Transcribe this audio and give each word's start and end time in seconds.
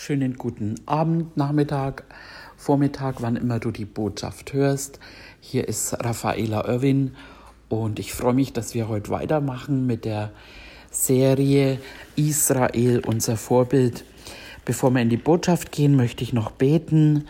Schönen 0.00 0.34
guten 0.34 0.76
Abend, 0.86 1.36
Nachmittag, 1.36 2.04
Vormittag, 2.56 3.16
wann 3.18 3.34
immer 3.34 3.58
du 3.58 3.72
die 3.72 3.84
Botschaft 3.84 4.52
hörst. 4.52 5.00
Hier 5.40 5.66
ist 5.66 5.92
Raffaela 5.92 6.68
Irwin 6.68 7.16
und 7.68 7.98
ich 7.98 8.14
freue 8.14 8.32
mich, 8.32 8.52
dass 8.52 8.74
wir 8.74 8.88
heute 8.88 9.10
weitermachen 9.10 9.88
mit 9.88 10.04
der 10.04 10.30
Serie 10.92 11.80
Israel, 12.14 13.02
unser 13.04 13.36
Vorbild. 13.36 14.04
Bevor 14.64 14.92
wir 14.92 15.02
in 15.02 15.10
die 15.10 15.16
Botschaft 15.16 15.72
gehen, 15.72 15.96
möchte 15.96 16.22
ich 16.22 16.32
noch 16.32 16.52
beten. 16.52 17.26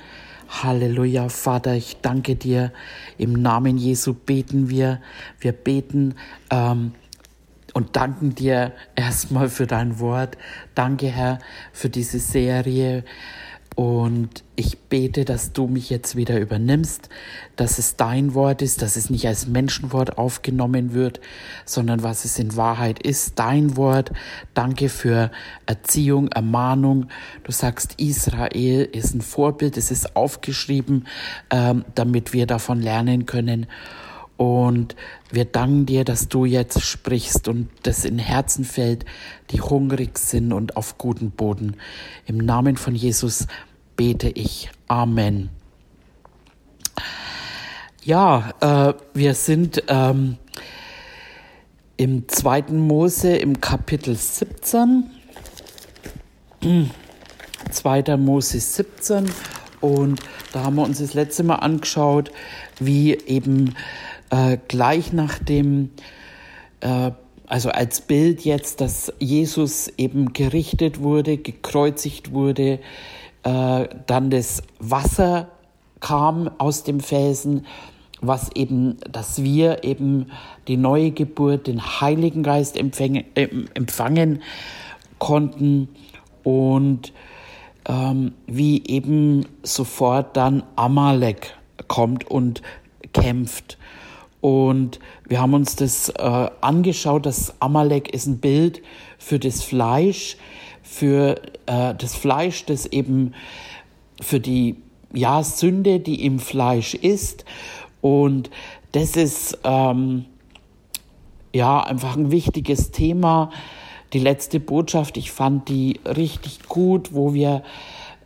Halleluja, 0.51 1.31
Vater, 1.31 1.73
ich 1.75 1.97
danke 2.03 2.37
dir. 2.37 2.71
Im 3.17 3.33
Namen 3.33 3.79
Jesu 3.79 4.13
beten 4.13 4.69
wir. 4.69 5.01
Wir 5.41 5.53
beten. 5.53 6.17
Ähm, 6.51 6.93
und 7.75 7.97
danken 7.97 8.35
dir 8.35 8.73
erstmal 8.97 9.49
für 9.49 9.67
dein 9.67 9.99
Wort. 9.99 10.37
Danke, 10.75 11.09
Herr, 11.09 11.39
für 11.73 11.89
diese 11.89 12.19
Serie. 12.19 13.05
Und 13.79 14.43
ich 14.57 14.77
bete, 14.77 15.25
dass 15.25 15.53
du 15.53 15.69
mich 15.69 15.89
jetzt 15.89 16.17
wieder 16.17 16.41
übernimmst, 16.41 17.09
dass 17.55 17.79
es 17.79 17.95
dein 17.95 18.35
Wort 18.35 18.61
ist, 18.61 18.83
dass 18.83 18.97
es 18.97 19.09
nicht 19.09 19.29
als 19.29 19.47
Menschenwort 19.47 20.19
aufgenommen 20.19 20.95
wird, 20.95 21.21
sondern 21.65 22.03
was 22.03 22.25
es 22.25 22.41
in 22.41 22.57
Wahrheit 22.57 23.01
ist, 23.01 23.39
dein 23.39 23.77
Wort. 23.77 24.11
Danke 24.53 24.89
für 24.89 25.31
Erziehung, 25.67 26.27
Ermahnung. 26.27 27.07
Du 27.45 27.53
sagst, 27.53 27.95
Israel 28.01 28.83
ist 28.83 29.15
ein 29.15 29.21
Vorbild, 29.21 29.77
es 29.77 29.93
ist 29.93 30.17
aufgeschrieben, 30.17 31.07
ähm, 31.51 31.85
damit 31.95 32.33
wir 32.33 32.49
davon 32.49 32.81
lernen 32.81 33.27
können. 33.27 33.69
Und 34.39 34.97
wir 35.31 35.45
danken 35.45 35.87
dir, 35.87 36.05
dass 36.05 36.29
du 36.29 36.45
jetzt 36.45 36.83
sprichst 36.83 37.49
und 37.49 37.69
das 37.83 38.05
in 38.05 38.19
Herzen 38.19 38.65
fällt, 38.65 39.05
die 39.51 39.61
hungrig 39.61 40.19
sind 40.19 40.53
und 40.53 40.77
auf 40.77 40.97
guten 40.97 41.31
Boden. 41.31 41.77
Im 42.27 42.39
Namen 42.39 42.77
von 42.77 42.95
Jesus 42.95 43.47
bete 43.97 44.29
ich. 44.31 44.71
Amen. 44.87 45.51
Ja, 48.03 48.53
äh, 48.61 48.95
wir 49.13 49.35
sind 49.35 49.83
ähm, 49.89 50.39
im 51.99 52.27
zweiten 52.29 52.79
Mose 52.79 53.37
im 53.37 53.61
Kapitel 53.61 54.17
17. 54.17 55.11
2. 57.71 58.03
Mose 58.17 58.61
17 58.61 59.27
und 59.81 60.21
da 60.53 60.65
haben 60.65 60.77
wir 60.77 60.85
uns 60.85 61.01
das 61.01 61.15
letzte 61.15 61.43
Mal 61.43 61.57
angeschaut, 61.57 62.33
wie 62.81 63.15
eben 63.15 63.75
äh, 64.31 64.59
gleich 64.69 65.13
nach 65.13 65.39
dem, 65.39 65.91
äh, 66.81 67.11
also 67.47 67.71
als 67.71 68.03
Bild 68.03 68.45
jetzt, 68.45 68.81
dass 68.81 69.13
Jesus 69.19 69.89
eben 69.97 70.33
gerichtet 70.33 71.01
wurde, 71.01 71.39
gekreuzigt 71.39 72.33
wurde, 72.33 72.81
äh, 73.43 73.89
dann 74.07 74.31
das 74.31 74.63
Wasser 74.79 75.49
kam 76.01 76.51
aus 76.59 76.85
dem 76.85 77.01
Felsen, 77.01 77.67
was 78.21 78.51
eben, 78.55 78.97
dass 79.11 79.43
wir 79.43 79.85
eben 79.85 80.31
die 80.67 80.77
neue 80.77 81.13
Geburt, 81.13 81.67
den 81.67 82.01
Heiligen 82.01 82.43
Geist 82.43 82.77
empfangen, 82.77 83.25
äh, 83.35 83.49
empfangen 83.75 84.43
konnten 85.19 85.89
und 86.43 87.13
ähm, 87.89 88.33
wie 88.47 88.85
eben 88.87 89.47
sofort 89.63 90.37
dann 90.37 90.63
Amalek 90.77 91.57
kommt 91.87 92.31
und 92.31 92.63
kämpft. 93.13 93.78
Und 94.41 95.01
wir 95.27 95.41
haben 95.41 95.55
uns 95.55 95.77
das 95.77 96.11
äh, 96.11 96.51
angeschaut, 96.61 97.27
dass 97.27 97.61
Amalek 97.61 98.15
ist 98.15 98.27
ein 98.27 98.39
Bild 98.39 98.83
für 99.19 99.39
das 99.39 99.63
Fleisch, 99.63 100.37
für 100.83 101.41
äh, 101.67 101.95
das 101.95 102.15
Fleisch, 102.15 102.65
das 102.65 102.87
eben 102.87 103.35
für 104.21 104.41
die 104.41 104.77
ja, 105.13 105.43
Sünde, 105.43 106.01
die 106.01 106.25
im 106.25 106.39
Fleisch 106.39 106.95
ist. 106.95 107.45
Und 108.01 108.51
das 108.93 109.17
ist 109.17 109.59
ähm, 109.65 110.25
ja 111.53 111.81
einfach 111.81 112.17
ein 112.17 112.31
wichtiges 112.31 112.91
Thema. 112.91 113.51
Die 114.13 114.21
letzte 114.21 114.61
Botschaft, 114.61 115.17
ich 115.17 115.33
fand 115.33 115.69
die 115.69 116.01
richtig 116.05 116.63
gut, 116.69 117.13
wo 117.13 117.35
wir 117.35 117.63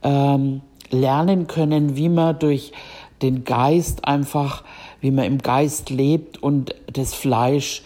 ähm, 0.03 0.61
lernen 0.91 1.47
können, 1.47 1.97
wie 1.97 2.09
man 2.09 2.39
durch 2.39 2.73
den 3.23 3.45
Geist 3.45 4.05
einfach 4.05 4.63
wie 5.03 5.11
man 5.11 5.27
im 5.27 5.39
Geist 5.39 5.91
lebt 5.91 6.43
und 6.43 6.75
das 6.91 7.13
Fleisch 7.13 7.83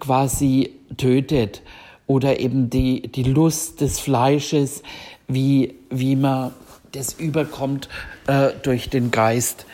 quasi 0.00 0.70
tötet 0.96 1.60
oder 2.06 2.40
eben 2.40 2.70
die, 2.70 3.02
die 3.02 3.24
Lust 3.24 3.80
des 3.80 3.98
Fleisches, 3.98 4.82
wie, 5.28 5.74
wie 5.90 6.16
man 6.16 6.52
das 6.92 7.12
überkommt 7.14 7.88
äh, 8.26 8.50
durch 8.62 8.88
den 8.88 9.10
Geist. 9.10 9.66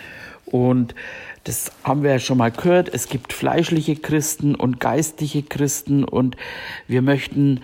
Und 0.46 0.94
das 1.44 1.72
haben 1.84 2.02
wir 2.02 2.12
ja 2.12 2.18
schon 2.18 2.38
mal 2.38 2.50
gehört. 2.50 2.92
Es 2.92 3.08
gibt 3.08 3.32
fleischliche 3.32 3.96
Christen 3.96 4.54
und 4.54 4.80
geistliche 4.80 5.42
Christen 5.42 6.04
und 6.04 6.36
wir 6.86 7.02
möchten 7.02 7.60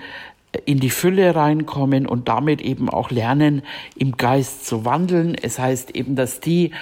in 0.65 0.81
die 0.81 0.91
Fülle 0.91 1.35
reinkommen 1.35 2.07
und 2.07 2.29
damit 2.29 2.61
eben 2.61 2.89
auch 2.89 3.11
lernen, 3.11 3.63
im 3.97 4.17
Geist 4.17 4.67
zu 4.67 4.85
wandeln. 4.85 5.35
Es 5.35 5.59
heißt 5.59 5.95
eben, 5.95 6.17
dass 6.17 6.41
die, 6.41 6.73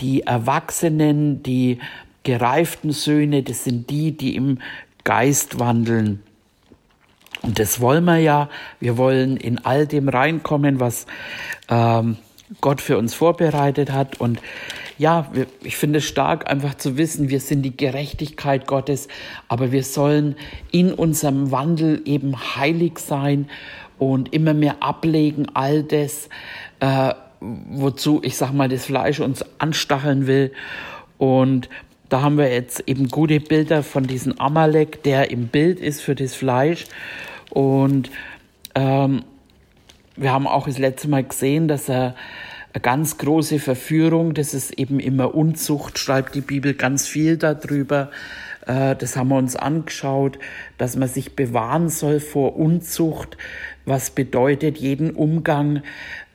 die 0.00 0.22
Erwachsenen, 0.22 1.42
die 1.42 1.78
gereiften 2.22 2.92
Söhne, 2.92 3.42
das 3.42 3.64
sind 3.64 3.90
die, 3.90 4.12
die 4.12 4.36
im 4.36 4.58
Geist 5.04 5.58
wandeln. 5.58 6.22
Und 7.42 7.58
das 7.58 7.80
wollen 7.80 8.04
wir 8.04 8.18
ja. 8.18 8.48
Wir 8.78 8.96
wollen 8.96 9.36
in 9.36 9.58
all 9.64 9.86
dem 9.86 10.08
reinkommen, 10.08 10.78
was 10.78 11.06
ähm, 11.68 12.16
Gott 12.60 12.80
für 12.80 12.98
uns 12.98 13.14
vorbereitet 13.14 13.90
hat. 13.90 14.20
Und 14.20 14.40
ja, 15.02 15.26
ich 15.64 15.76
finde 15.76 15.98
es 15.98 16.04
stark, 16.04 16.48
einfach 16.48 16.76
zu 16.76 16.96
wissen, 16.96 17.28
wir 17.28 17.40
sind 17.40 17.62
die 17.62 17.76
Gerechtigkeit 17.76 18.68
Gottes, 18.68 19.08
aber 19.48 19.72
wir 19.72 19.82
sollen 19.82 20.36
in 20.70 20.94
unserem 20.94 21.50
Wandel 21.50 22.02
eben 22.04 22.36
heilig 22.56 23.00
sein 23.00 23.48
und 23.98 24.32
immer 24.32 24.54
mehr 24.54 24.76
ablegen, 24.78 25.46
all 25.54 25.82
das, 25.82 26.28
äh, 26.78 27.14
wozu, 27.40 28.20
ich 28.22 28.36
sag 28.36 28.52
mal, 28.52 28.68
das 28.68 28.84
Fleisch 28.84 29.18
uns 29.18 29.44
anstacheln 29.58 30.28
will. 30.28 30.52
Und 31.18 31.68
da 32.08 32.22
haben 32.22 32.38
wir 32.38 32.52
jetzt 32.52 32.84
eben 32.86 33.08
gute 33.08 33.40
Bilder 33.40 33.82
von 33.82 34.06
diesem 34.06 34.38
Amalek, 34.38 35.02
der 35.02 35.32
im 35.32 35.48
Bild 35.48 35.80
ist 35.80 36.00
für 36.00 36.14
das 36.14 36.36
Fleisch. 36.36 36.84
Und 37.50 38.08
ähm, 38.76 39.24
wir 40.14 40.32
haben 40.32 40.46
auch 40.46 40.66
das 40.66 40.78
letzte 40.78 41.08
Mal 41.08 41.24
gesehen, 41.24 41.66
dass 41.66 41.88
er 41.88 42.14
eine 42.72 42.80
ganz 42.80 43.18
große 43.18 43.58
Verführung, 43.58 44.34
das 44.34 44.54
ist 44.54 44.78
eben 44.78 44.98
immer 44.98 45.34
Unzucht, 45.34 45.98
schreibt 45.98 46.34
die 46.34 46.40
Bibel 46.40 46.74
ganz 46.74 47.06
viel 47.06 47.36
darüber. 47.36 48.10
Äh, 48.66 48.96
das 48.96 49.16
haben 49.16 49.28
wir 49.28 49.36
uns 49.36 49.56
angeschaut, 49.56 50.38
dass 50.78 50.96
man 50.96 51.08
sich 51.08 51.36
bewahren 51.36 51.88
soll 51.90 52.20
vor 52.20 52.56
Unzucht, 52.56 53.36
was 53.84 54.10
bedeutet 54.10 54.78
jeden 54.78 55.10
Umgang, 55.10 55.82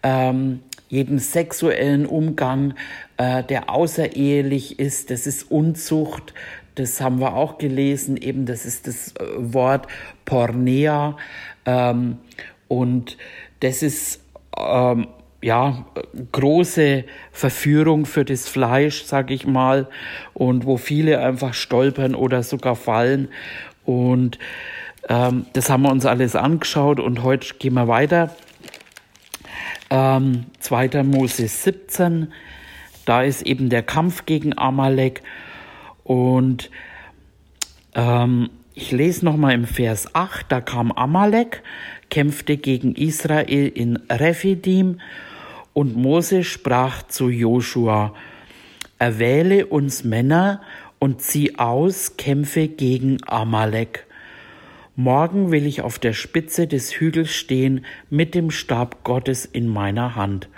ähm, 0.04 0.60
jeden 0.90 1.20
sexuellen 1.20 2.06
Umgang, 2.06 2.76
äh, 3.18 3.44
der 3.44 3.70
außerehelich 3.70 4.80
ist, 4.80 5.10
das 5.10 5.28
ist 5.28 5.52
Unzucht. 5.52 6.34
Das 6.76 7.02
haben 7.02 7.20
wir 7.20 7.34
auch 7.34 7.58
gelesen, 7.58 8.16
eben 8.18 8.46
das 8.46 8.66
ist 8.66 8.88
das 8.88 9.16
äh, 9.16 9.24
Wort 9.38 9.88
Pornea. 10.26 11.18
Ähm, 11.66 12.18
und 12.68 13.18
das 13.62 13.82
ist 13.82 14.22
ähm, 14.56 15.08
ja, 15.42 15.86
große 16.32 17.04
Verführung 17.32 18.06
für 18.06 18.26
das 18.26 18.50
Fleisch, 18.50 19.04
sag 19.04 19.30
ich 19.32 19.46
mal, 19.46 19.88
und 20.34 20.66
wo 20.66 20.78
viele 20.78 21.20
einfach 21.20 21.54
stolpern 21.54 22.16
oder 22.16 22.44
sogar 22.44 22.76
fallen. 22.76 23.30
Und 23.86 24.40
ähm, 25.10 25.46
das 25.54 25.70
haben 25.70 25.84
wir 25.84 25.92
uns 25.92 26.06
alles 26.06 26.36
angeschaut 26.36 27.00
und 27.00 27.24
heute 27.24 27.54
gehen 27.60 27.76
wir 27.76 27.88
weiter. 27.88 28.36
Ähm, 29.90 30.46
2. 30.60 31.04
Mose 31.04 31.48
17, 31.48 32.34
da 33.06 33.22
ist 33.22 33.44
eben 33.44 33.70
der 33.70 33.84
Kampf 33.84 34.26
gegen 34.26 34.58
Amalek 34.58 35.22
und 36.04 36.70
ähm, 37.96 38.50
ich 38.74 38.92
lese 38.92 39.24
nochmal 39.24 39.54
im 39.54 39.66
Vers 39.66 40.14
8, 40.14 40.46
da 40.50 40.62
kam 40.62 40.92
Amalek, 40.92 41.64
kämpfte 42.10 42.58
gegen 42.58 42.96
Israel 42.96 43.68
in 43.68 43.98
Rephidim 44.10 45.00
und 45.78 45.96
Mose 45.96 46.44
sprach 46.44 47.04
zu 47.04 47.30
Joshua, 47.30 48.16
erwähle 48.98 49.68
uns 49.68 50.04
Männer 50.04 50.60
und 50.98 51.22
zieh 51.22 51.60
aus, 51.60 52.18
kämpfe 52.18 52.68
gegen 52.68 53.20
Amalek. 53.28 54.08
Morgen 54.96 55.52
will 55.52 55.68
ich 55.68 55.82
auf 55.82 56.00
der 56.00 56.14
Spitze 56.14 56.66
des 56.66 57.00
Hügels 57.00 57.32
stehen 57.32 57.86
mit 58.10 58.34
dem 58.34 58.50
Stab 58.50 59.04
Gottes 59.04 59.46
in 59.46 59.68
meiner 59.68 60.16
Hand. 60.16 60.50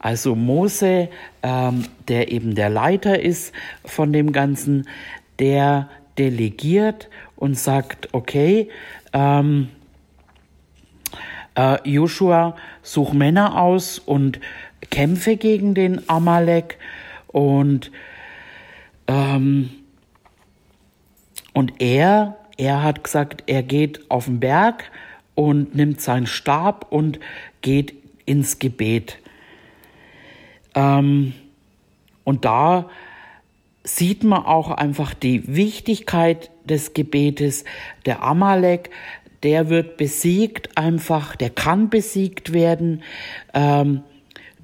Also 0.00 0.34
Mose, 0.34 1.08
ähm, 1.44 1.84
der 2.08 2.32
eben 2.32 2.56
der 2.56 2.68
Leiter 2.68 3.22
ist 3.22 3.52
von 3.84 4.12
dem 4.12 4.32
Ganzen, 4.32 4.88
der 5.38 5.88
delegiert 6.18 7.08
und 7.36 7.56
sagt, 7.56 8.08
okay, 8.10 8.70
ähm, 9.12 9.68
äh, 11.60 11.78
Joshua, 11.88 12.56
such 12.82 13.12
Männer 13.12 13.60
aus 13.60 13.98
und 13.98 14.40
kämpfe 14.90 15.36
gegen 15.36 15.74
den 15.74 16.08
Amalek 16.08 16.78
und 17.28 17.90
ähm, 19.06 19.70
und 21.52 21.80
er, 21.80 22.36
er 22.56 22.82
hat 22.82 23.04
gesagt, 23.04 23.44
er 23.46 23.62
geht 23.62 24.10
auf 24.10 24.26
den 24.26 24.40
Berg 24.40 24.90
und 25.34 25.74
nimmt 25.74 26.00
seinen 26.00 26.26
Stab 26.26 26.86
und 26.90 27.18
geht 27.60 27.94
ins 28.24 28.58
Gebet. 28.58 29.18
Ähm, 30.74 31.34
und 32.24 32.44
da 32.44 32.88
sieht 33.82 34.22
man 34.22 34.44
auch 34.44 34.70
einfach 34.70 35.12
die 35.14 35.54
Wichtigkeit 35.54 36.50
des 36.64 36.94
Gebetes. 36.94 37.64
Der 38.06 38.22
Amalek, 38.22 38.90
der 39.42 39.68
wird 39.68 39.96
besiegt 39.96 40.76
einfach, 40.76 41.36
der 41.36 41.50
kann 41.50 41.88
besiegt 41.88 42.52
werden 42.52 43.02
ähm, 43.54 44.02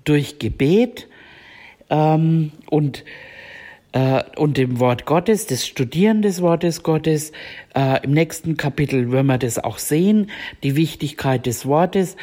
durch 0.04 0.38
Gebet 0.38 1.08
ähm, 1.90 2.52
und 2.68 3.04
äh, 3.92 4.22
und 4.36 4.58
dem 4.58 4.78
Wort 4.78 5.06
Gottes, 5.06 5.46
das 5.46 5.66
Studieren 5.66 6.20
des 6.20 6.42
Wortes 6.42 6.82
Gottes. 6.82 7.32
Äh, 7.74 8.04
Im 8.04 8.12
nächsten 8.12 8.58
Kapitel 8.58 9.10
werden 9.10 9.26
wir 9.26 9.38
das 9.38 9.58
auch 9.58 9.78
sehen, 9.78 10.30
die 10.62 10.76
Wichtigkeit 10.76 11.46
des 11.46 11.64
Wortes. 11.64 12.16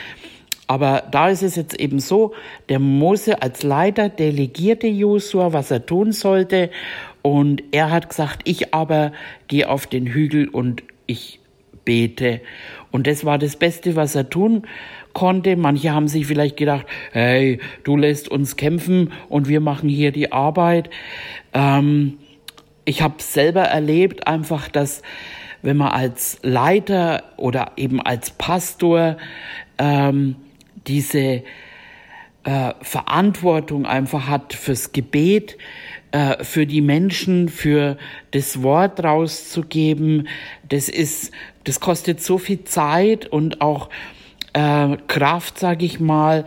Aber 0.68 1.04
da 1.12 1.30
ist 1.30 1.42
es 1.42 1.56
jetzt 1.56 1.80
eben 1.80 2.00
so, 2.00 2.34
der 2.70 2.80
Mose 2.80 3.42
als 3.42 3.64
Leiter 3.64 4.10
delegierte 4.10 4.88
Josua, 4.88 5.52
was 5.52 5.72
er 5.72 5.86
tun 5.86 6.12
sollte. 6.12 6.70
Und 7.22 7.64
er 7.72 7.90
hat 7.90 8.10
gesagt, 8.10 8.42
ich 8.44 8.74
aber 8.74 9.12
gehe 9.48 9.68
auf 9.70 9.88
den 9.88 10.08
Hügel 10.08 10.48
und 10.48 10.84
ich 11.06 11.40
bete. 11.86 12.42
Und 12.92 13.08
das 13.08 13.26
war 13.26 13.38
das 13.38 13.56
Beste, 13.56 13.96
was 13.96 14.16
er 14.16 14.30
tun 14.30 14.68
konnte. 15.14 15.56
Manche 15.56 15.94
haben 15.94 16.08
sich 16.08 16.26
vielleicht 16.26 16.58
gedacht, 16.58 16.86
hey, 17.12 17.60
du 17.84 17.98
lässt 17.98 18.30
uns 18.30 18.56
kämpfen 18.56 19.12
und 19.30 19.48
wir 19.48 19.62
machen 19.62 19.90
hier 19.90 20.12
die 20.12 20.32
Arbeit. 20.32 20.90
Ähm, 21.54 22.18
ich 22.86 23.02
habe 23.02 23.16
selber 23.20 23.64
erlebt 23.64 24.28
einfach, 24.28 24.68
dass 24.68 25.02
wenn 25.62 25.78
man 25.78 25.92
als 25.94 26.40
Leiter 26.44 27.24
oder 27.38 27.72
eben 27.78 28.02
als 28.02 28.32
Pastor 28.32 29.18
ähm, 29.78 30.36
diese 30.88 31.44
äh, 32.44 32.74
Verantwortung 32.82 33.86
einfach 33.86 34.28
hat 34.28 34.54
fürs 34.54 34.92
Gebet, 34.92 35.58
äh, 36.14 36.44
für 36.44 36.68
die 36.68 36.82
Menschen, 36.82 37.50
für 37.50 37.98
das 38.30 38.62
Wort 38.62 39.04
rauszugeben, 39.04 40.28
das 40.70 40.88
ist, 40.88 41.32
das 41.64 41.80
kostet 41.80 42.22
so 42.22 42.38
viel 42.38 42.64
Zeit 42.66 43.26
und 43.26 43.62
auch 43.62 43.90
äh, 44.54 44.96
Kraft, 45.08 45.58
sage 45.58 45.86
ich 45.86 46.00
mal. 46.00 46.46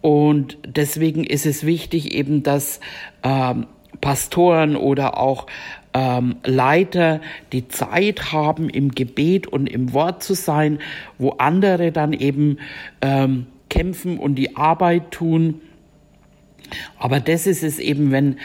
Und 0.00 0.56
deswegen 0.66 1.24
ist 1.24 1.44
es 1.44 1.66
wichtig 1.66 2.14
eben, 2.14 2.42
dass 2.42 2.80
ähm, 3.22 3.66
Pastoren 4.00 4.76
oder 4.76 5.18
auch 5.18 5.46
ähm, 5.92 6.36
Leiter 6.42 7.20
die 7.52 7.68
Zeit 7.68 8.32
haben, 8.32 8.70
im 8.70 8.92
Gebet 8.92 9.46
und 9.46 9.66
im 9.66 9.92
Wort 9.92 10.22
zu 10.22 10.32
sein, 10.32 10.78
wo 11.18 11.32
andere 11.32 11.92
dann 11.92 12.14
eben 12.14 12.60
ähm, 13.02 13.46
kämpfen 13.68 14.18
und 14.18 14.36
die 14.36 14.56
Arbeit 14.56 15.10
tun. 15.10 15.60
Aber 16.98 17.20
das 17.20 17.46
ist 17.46 17.62
es 17.62 17.78
eben, 17.78 18.10
wenn, 18.10 18.38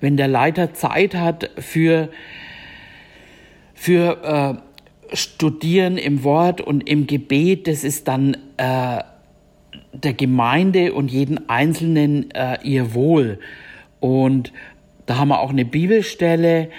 wenn 0.00 0.16
der 0.16 0.28
Leiter 0.28 0.74
Zeit 0.74 1.14
hat 1.14 1.50
für, 1.58 2.08
für 3.74 4.60
äh, 5.12 5.16
Studieren 5.16 5.98
im 5.98 6.24
Wort 6.24 6.60
und 6.60 6.88
im 6.88 7.06
Gebet, 7.06 7.68
das 7.68 7.84
ist 7.84 8.08
dann 8.08 8.36
äh, 8.56 9.02
der 9.92 10.12
Gemeinde 10.14 10.92
und 10.92 11.10
jeden 11.10 11.48
Einzelnen 11.48 12.30
äh, 12.32 12.58
ihr 12.62 12.94
Wohl. 12.94 13.38
Und 14.00 14.52
da 15.06 15.18
haben 15.18 15.28
wir 15.28 15.40
auch 15.40 15.50
eine 15.50 15.64
Bibelstelle, 15.64 16.70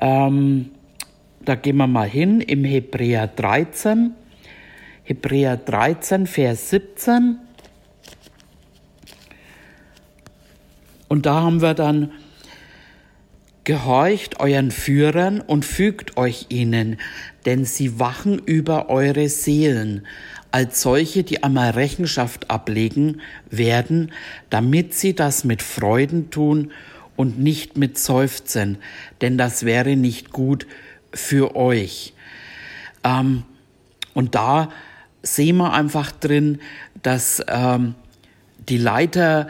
ähm, 0.00 0.70
da 1.42 1.54
gehen 1.54 1.76
wir 1.78 1.86
mal 1.86 2.08
hin, 2.08 2.40
im 2.40 2.64
Hebräer 2.64 3.26
13, 3.26 4.12
Hebräer 5.04 5.56
13, 5.56 6.26
Vers 6.26 6.70
17. 6.70 7.38
Und 11.08 11.26
da 11.26 11.40
haben 11.42 11.60
wir 11.60 11.74
dann 11.74 12.12
Gehorcht 13.70 14.40
euren 14.40 14.72
Führern 14.72 15.40
und 15.40 15.64
fügt 15.64 16.16
euch 16.16 16.46
ihnen, 16.48 16.96
denn 17.46 17.64
sie 17.64 18.00
wachen 18.00 18.40
über 18.40 18.88
eure 18.88 19.28
Seelen, 19.28 20.08
als 20.50 20.82
solche, 20.82 21.22
die 21.22 21.44
einmal 21.44 21.70
Rechenschaft 21.70 22.50
ablegen 22.50 23.20
werden, 23.48 24.10
damit 24.48 24.94
sie 24.94 25.14
das 25.14 25.44
mit 25.44 25.62
Freuden 25.62 26.30
tun 26.30 26.72
und 27.14 27.38
nicht 27.38 27.76
mit 27.76 27.96
Seufzen, 27.96 28.78
denn 29.20 29.38
das 29.38 29.64
wäre 29.64 29.94
nicht 29.94 30.32
gut 30.32 30.66
für 31.14 31.54
euch. 31.54 32.12
Ähm, 33.04 33.44
und 34.14 34.34
da 34.34 34.70
sehen 35.22 35.58
wir 35.58 35.72
einfach 35.74 36.10
drin, 36.10 36.58
dass 37.04 37.40
ähm, 37.46 37.94
die 38.68 38.78
Leiter, 38.78 39.46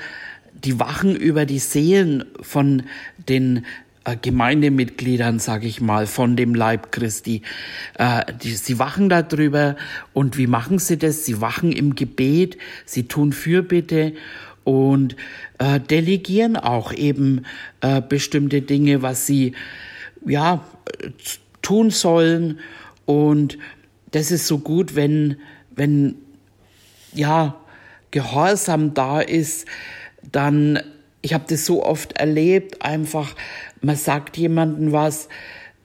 die 0.53 0.79
wachen 0.79 1.17
über 1.17 1.47
die 1.47 1.59
Seelen 1.59 2.27
von 2.43 2.83
den 3.17 3.65
Gemeindemitgliedern, 4.05 5.39
sage 5.39 5.67
ich 5.67 5.81
mal, 5.81 6.07
von 6.07 6.37
dem 6.37 6.55
Leib 6.55 6.91
Christi. 6.91 7.43
Äh, 7.99 8.25
die, 8.43 8.53
sie 8.53 8.79
wachen 8.79 9.09
darüber 9.09 9.77
und 10.13 10.39
wie 10.39 10.47
machen 10.47 10.79
sie 10.79 10.97
das? 10.97 11.25
Sie 11.25 11.41
wachen 11.41 11.73
im 11.73 11.95
Gebet, 11.95 12.57
sie 12.87 13.05
tun 13.05 13.33
Fürbitte 13.33 14.15
und 14.65 15.17
äh, 15.59 15.81
delegieren 15.81 16.57
auch 16.57 16.93
eben 16.93 17.45
äh, 17.81 18.01
bestimmte 18.01 18.63
Dinge, 18.63 19.03
was 19.03 19.27
sie 19.27 19.53
ja 20.27 20.65
tun 21.63 21.91
sollen 21.91 22.59
und 23.07 23.59
das 24.13 24.31
ist 24.31 24.47
so 24.47 24.59
gut, 24.59 24.95
wenn 24.95 25.37
wenn 25.75 26.17
ja 27.13 27.57
Gehorsam 28.11 28.93
da 28.95 29.21
ist, 29.21 29.67
dann 30.31 30.81
ich 31.23 31.35
habe 31.35 31.45
das 31.49 31.67
so 31.67 31.85
oft 31.85 32.13
erlebt, 32.13 32.83
einfach 32.83 33.35
man 33.81 33.97
sagt 33.97 34.37
jemandem 34.37 34.93
was, 34.93 35.29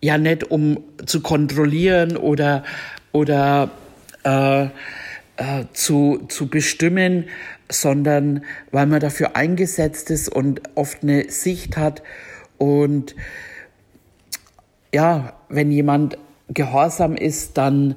ja 0.01 0.17
nicht 0.17 0.51
um 0.51 0.83
zu 1.05 1.21
kontrollieren 1.21 2.17
oder, 2.17 2.63
oder 3.11 3.71
äh, 4.23 4.65
äh, 5.37 5.65
zu, 5.73 6.25
zu 6.29 6.47
bestimmen, 6.47 7.25
sondern 7.69 8.43
weil 8.71 8.85
man 8.85 8.99
dafür 8.99 9.35
eingesetzt 9.35 10.11
ist 10.11 10.29
und 10.29 10.61
oft 10.75 11.03
eine 11.03 11.29
Sicht 11.29 11.77
hat. 11.77 12.03
Und 12.57 13.15
ja, 14.93 15.33
wenn 15.49 15.71
jemand 15.71 16.17
gehorsam 16.49 17.15
ist, 17.15 17.57
dann 17.57 17.95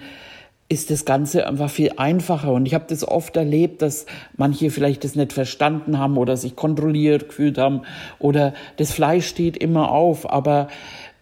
ist 0.69 0.91
das 0.91 1.05
Ganze 1.05 1.47
einfach 1.47 1.71
viel 1.71 1.93
einfacher. 1.97 2.53
Und 2.53 2.67
ich 2.67 2.75
habe 2.75 2.85
das 2.89 3.07
oft 3.07 3.37
erlebt, 3.37 3.81
dass 3.81 4.07
manche 4.37 4.71
vielleicht 4.71 5.05
das 5.05 5.15
nicht 5.15 5.33
verstanden 5.33 5.99
haben 5.99 6.19
oder 6.19 6.37
sich 6.37 6.57
kontrolliert 6.57 7.29
gefühlt 7.29 7.59
haben 7.59 7.83
oder 8.19 8.53
das 8.77 8.93
Fleisch 8.93 9.27
steht 9.27 9.57
immer 9.57 9.91
auf. 9.91 10.31
Aber 10.31 10.69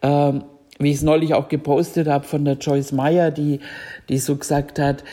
äh, 0.01 0.33
wie 0.79 0.91
ich 0.91 0.97
es 0.97 1.03
neulich 1.03 1.35
auch 1.35 1.49
gepostet 1.49 2.09
habe 2.09 2.25
von 2.25 2.45
der 2.45 2.55
Joyce 2.55 2.93
Meyer, 2.93 3.31
die, 3.31 3.61
die 4.09 4.19
so 4.19 4.37
gesagt 4.37 4.79
hat, 4.79 5.05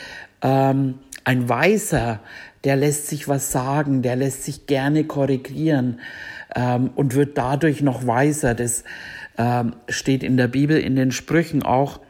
ähm, 0.42 0.98
ein 1.24 1.48
Weißer, 1.48 2.20
der 2.64 2.76
lässt 2.76 3.06
sich 3.06 3.28
was 3.28 3.52
sagen, 3.52 4.02
der 4.02 4.16
lässt 4.16 4.44
sich 4.44 4.66
gerne 4.66 5.04
korrigieren 5.04 6.00
ähm, 6.54 6.90
und 6.96 7.14
wird 7.14 7.38
dadurch 7.38 7.82
noch 7.82 8.06
weiser. 8.06 8.54
Das 8.54 8.84
ähm, 9.38 9.74
steht 9.88 10.22
in 10.22 10.36
der 10.36 10.48
Bibel, 10.48 10.78
in 10.78 10.96
den 10.96 11.12
Sprüchen 11.12 11.62
auch. 11.62 12.00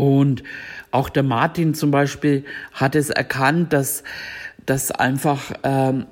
Und 0.00 0.44
auch 0.92 1.10
der 1.10 1.22
Martin 1.22 1.74
zum 1.74 1.90
Beispiel 1.90 2.46
hat 2.72 2.94
es 2.94 3.10
erkannt, 3.10 3.74
dass, 3.74 4.02
dass 4.64 4.90
einfach 4.90 5.52
ähm, 5.62 6.06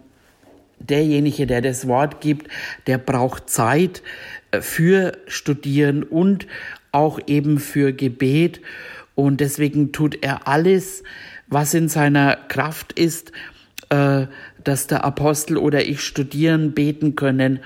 derjenige, 0.78 1.46
der 1.46 1.62
das 1.62 1.88
Wort 1.88 2.20
gibt, 2.20 2.48
der 2.86 2.98
braucht 2.98 3.48
Zeit 3.48 4.02
äh, 4.50 4.60
für 4.60 5.16
Studieren 5.26 6.02
und 6.02 6.46
auch 6.92 7.18
eben 7.28 7.58
für 7.58 7.94
Gebet. 7.94 8.60
Und 9.14 9.40
deswegen 9.40 9.90
tut 9.90 10.22
er 10.22 10.46
alles, 10.46 11.02
was 11.46 11.72
in 11.72 11.88
seiner 11.88 12.36
Kraft 12.36 12.92
ist, 12.92 13.32
äh, 13.88 14.26
dass 14.64 14.86
der 14.86 15.02
Apostel 15.02 15.56
oder 15.56 15.86
ich 15.86 16.02
studieren, 16.02 16.72
beten 16.72 17.16
können. 17.16 17.60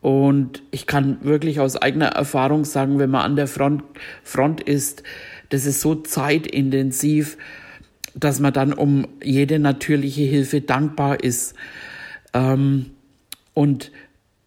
Und 0.00 0.62
ich 0.70 0.86
kann 0.86 1.18
wirklich 1.20 1.60
aus 1.60 1.76
eigener 1.76 2.08
Erfahrung 2.08 2.64
sagen, 2.64 2.98
wenn 2.98 3.10
man 3.10 3.20
an 3.20 3.36
der 3.36 3.48
Front, 3.48 3.84
Front 4.24 4.62
ist, 4.62 5.02
das 5.52 5.66
ist 5.66 5.82
so 5.82 5.94
zeitintensiv, 5.94 7.36
dass 8.14 8.40
man 8.40 8.54
dann 8.54 8.72
um 8.72 9.06
jede 9.22 9.58
natürliche 9.58 10.22
Hilfe 10.22 10.62
dankbar 10.62 11.22
ist. 11.22 11.54
Ähm, 12.32 12.86
und 13.52 13.92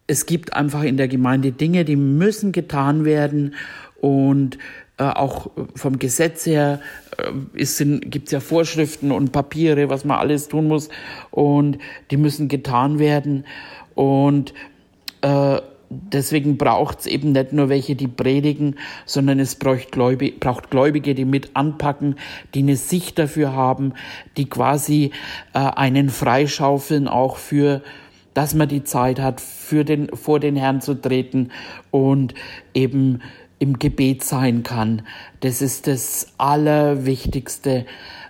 es 0.08 0.26
gibt 0.26 0.54
einfach 0.54 0.82
in 0.82 0.96
der 0.96 1.06
Gemeinde 1.06 1.52
Dinge, 1.52 1.84
die 1.84 1.94
müssen 1.94 2.50
getan 2.50 3.04
werden. 3.04 3.54
Und 4.00 4.58
äh, 4.98 5.04
auch 5.04 5.50
vom 5.76 6.00
Gesetz 6.00 6.44
her 6.44 6.80
äh, 7.18 7.98
gibt 8.00 8.26
es 8.26 8.32
ja 8.32 8.40
Vorschriften 8.40 9.12
und 9.12 9.30
Papiere, 9.30 9.88
was 9.88 10.04
man 10.04 10.18
alles 10.18 10.48
tun 10.48 10.66
muss 10.66 10.88
und 11.30 11.78
die 12.10 12.16
müssen 12.16 12.48
getan 12.48 12.98
werden 12.98 13.44
und 13.94 14.54
äh, 15.20 15.60
deswegen 15.90 16.56
braucht 16.56 17.00
es 17.00 17.06
eben 17.06 17.32
nicht 17.32 17.52
nur 17.52 17.68
welche, 17.68 17.96
die 17.96 18.08
predigen, 18.08 18.76
sondern 19.04 19.38
es 19.40 19.54
braucht, 19.54 19.92
Gläubige, 19.92 20.38
braucht 20.38 20.70
Gläubige, 20.70 21.14
die 21.14 21.24
mit 21.24 21.50
anpacken, 21.54 22.16
die 22.54 22.60
eine 22.60 22.76
Sicht 22.76 23.18
dafür 23.18 23.52
haben, 23.52 23.94
die 24.36 24.48
quasi 24.48 25.12
äh, 25.54 25.58
einen 25.58 26.10
freischaufeln 26.10 27.08
auch 27.08 27.36
für 27.36 27.82
dass 28.34 28.54
man 28.54 28.68
die 28.68 28.84
Zeit 28.84 29.18
hat, 29.18 29.40
für 29.40 29.82
den, 29.82 30.14
vor 30.14 30.40
den 30.40 30.56
Herrn 30.56 30.82
zu 30.82 30.92
treten 30.92 31.52
und 31.90 32.34
eben 32.74 33.22
im 33.58 33.78
Gebet 33.78 34.24
sein 34.24 34.62
kann. 34.62 35.00
Das 35.40 35.62
ist 35.62 35.86
das 35.86 36.34
Allerwichtigste 36.36 37.86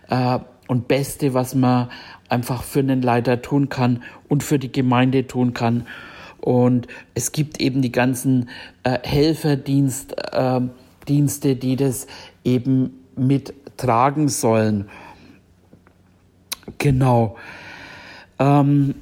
äh, 0.09 0.39
und 0.69 0.87
Beste, 0.87 1.35
was 1.35 1.57
man 1.57 1.89
einfach 2.29 2.63
für 2.63 2.79
einen 2.79 3.03
Leiter 3.03 3.43
tun 3.43 3.69
kann 3.69 4.05
und 4.29 4.45
für 4.45 4.61
die 4.61 4.71
Gemeinde 4.71 5.27
tun 5.27 5.55
kann. 5.55 5.89
Und 6.47 6.87
es 7.15 7.33
gibt 7.33 7.61
eben 7.61 7.83
die 7.83 7.91
ganzen 7.91 8.51
äh, 8.85 9.01
Helferdienste, 9.03 10.15
äh, 10.31 11.57
die 11.57 11.75
das 11.75 12.07
eben 12.45 13.05
mittragen 13.17 14.29
sollen. 14.29 14.89
Genau. 16.79 17.37
Ähm, 18.39 18.95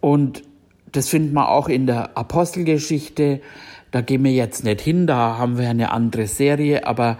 und 0.00 0.44
das 0.92 1.10
findet 1.10 1.34
man 1.34 1.44
auch 1.44 1.68
in 1.68 1.86
der 1.86 2.16
Apostelgeschichte. 2.16 3.42
Da 3.90 4.00
gehen 4.00 4.24
wir 4.24 4.32
jetzt 4.32 4.64
nicht 4.64 4.80
hin, 4.80 5.06
da 5.06 5.36
haben 5.36 5.58
wir 5.58 5.68
eine 5.68 5.92
andere 5.92 6.26
Serie, 6.26 6.86
aber 6.86 7.18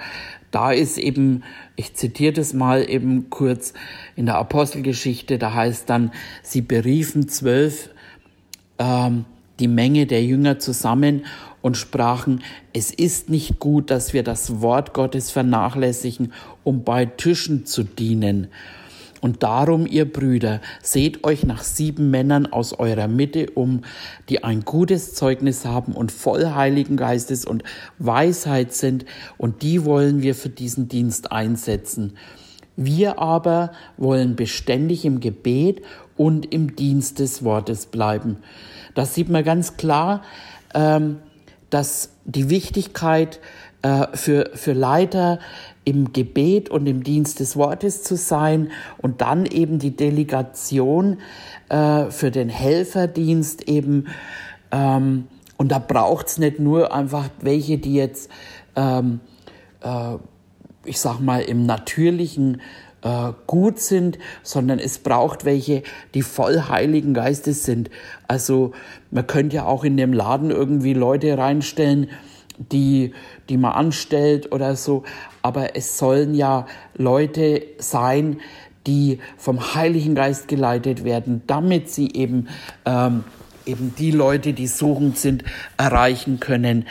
da 0.50 0.73
ist 0.73 0.97
eben, 0.97 1.42
ich 1.76 1.95
zitiere 1.95 2.33
das 2.33 2.54
mal 2.54 2.88
eben 2.88 3.28
kurz 3.28 3.75
in 4.16 4.25
der 4.25 4.37
Apostelgeschichte, 4.37 5.37
da 5.37 5.52
heißt 5.52 5.90
dann, 5.90 6.11
sie 6.42 6.62
beriefen 6.62 7.28
zwölf 7.28 7.90
ähm, 8.78 9.25
die 9.61 9.68
Menge 9.68 10.06
der 10.06 10.23
Jünger 10.25 10.58
zusammen 10.58 11.25
und 11.62 11.76
sprachen, 11.76 12.42
es 12.73 12.90
ist 12.92 13.28
nicht 13.28 13.58
gut, 13.58 13.90
dass 13.90 14.12
wir 14.12 14.23
das 14.23 14.61
Wort 14.61 14.94
Gottes 14.94 15.30
vernachlässigen, 15.30 16.32
um 16.64 16.85
bei 16.85 17.06
Tischen 17.06 17.66
zu 17.66 17.82
dienen. 17.82 18.49
Und 19.20 19.42
darum, 19.42 19.87
ihr 19.87 20.11
Brüder, 20.11 20.61
seht 20.80 21.25
euch 21.25 21.44
nach 21.44 21.64
sieben 21.64 22.11
Männern 22.11 22.47
aus 22.47 22.73
eurer 22.78 23.08
Mitte 23.08 23.50
um, 23.50 23.82
die 24.28 24.44
ein 24.44 24.61
gutes 24.61 25.14
Zeugnis 25.14 25.64
haben 25.64 25.92
und 25.92 26.12
voll 26.12 26.52
Heiligen 26.54 26.97
Geistes 26.97 27.44
und 27.44 27.64
Weisheit 27.99 28.73
sind, 28.73 29.04
und 29.37 29.62
die 29.62 29.85
wollen 29.85 30.23
wir 30.23 30.37
für 30.37 30.50
diesen 30.50 30.88
Dienst 30.88 31.32
einsetzen. 31.32 32.12
Wir 32.76 33.18
aber 33.18 33.73
wollen 33.97 34.37
beständig 34.37 35.04
im 35.04 35.18
Gebet 35.18 35.82
und 36.18 36.52
im 36.52 36.76
Dienst 36.76 37.18
des 37.18 37.42
Wortes 37.42 37.87
bleiben. 37.87 38.37
Das 38.94 39.14
sieht 39.14 39.28
man 39.28 39.44
ganz 39.44 39.76
klar, 39.76 40.22
ähm, 40.75 41.18
dass 41.70 42.10
die 42.25 42.50
Wichtigkeit 42.50 43.40
äh, 43.82 44.06
für, 44.14 44.50
für 44.54 44.72
Leiter 44.72 45.38
im 45.84 46.12
Gebet 46.12 46.68
und 46.68 46.87
im 46.87 47.02
Dienst 47.02 47.40
des 47.40 47.56
Wortes 47.56 48.02
zu 48.02 48.16
sein 48.16 48.70
und 48.98 49.20
dann 49.20 49.46
eben 49.46 49.78
die 49.78 49.96
Delegation 49.96 51.18
äh, 51.68 52.10
für 52.10 52.30
den 52.30 52.48
Helferdienst 52.48 53.68
eben. 53.68 54.06
Ähm, 54.70 55.28
und 55.56 55.72
da 55.72 55.78
braucht 55.78 56.26
es 56.26 56.38
nicht 56.38 56.58
nur 56.58 56.92
einfach 56.92 57.28
welche, 57.40 57.78
die 57.78 57.94
jetzt, 57.94 58.30
ähm, 58.76 59.20
äh, 59.80 60.16
ich 60.84 61.00
sag 61.00 61.20
mal, 61.20 61.40
im 61.40 61.64
natürlichen 61.64 62.60
äh, 63.02 63.33
gut 63.47 63.78
sind, 63.78 64.19
sondern 64.43 64.78
es 64.78 64.99
braucht 64.99 65.45
welche, 65.45 65.83
die 66.14 66.23
voll 66.23 66.64
Heiligen 66.69 67.14
Geistes 67.14 67.64
sind. 67.64 67.90
Also 68.26 68.73
man 69.11 69.26
könnte 69.26 69.57
ja 69.57 69.64
auch 69.64 69.85
in 69.85 69.97
dem 69.97 70.12
Laden 70.12 70.50
irgendwie 70.50 70.95
Leute 70.95 71.37
reinstellen, 71.38 72.09
die, 72.73 73.12
die 73.49 73.57
man 73.57 73.73
anstellt 73.73 74.52
oder 74.52 74.76
so. 74.76 75.05
Aber 75.43 75.76
es 75.76 75.99
sollen 75.99 76.35
ja 76.35 76.67
Leute 76.97 77.62
sein, 77.78 78.40
die 78.87 79.21
vom 79.37 79.75
Heiligen 79.75 80.14
Geist 80.14 80.49
geleitet 80.49 81.05
werden, 81.05 81.43
damit 81.47 81.90
sie 81.90 82.11
eben 82.12 82.49
ähm, 82.85 83.25
eben 83.68 83.94
die 83.96 84.10
Leute, 84.10 84.52
die 84.52 84.66
suchend 84.66 85.18
sind, 85.18 85.44
erreichen 85.76 86.40
können. 86.40 86.87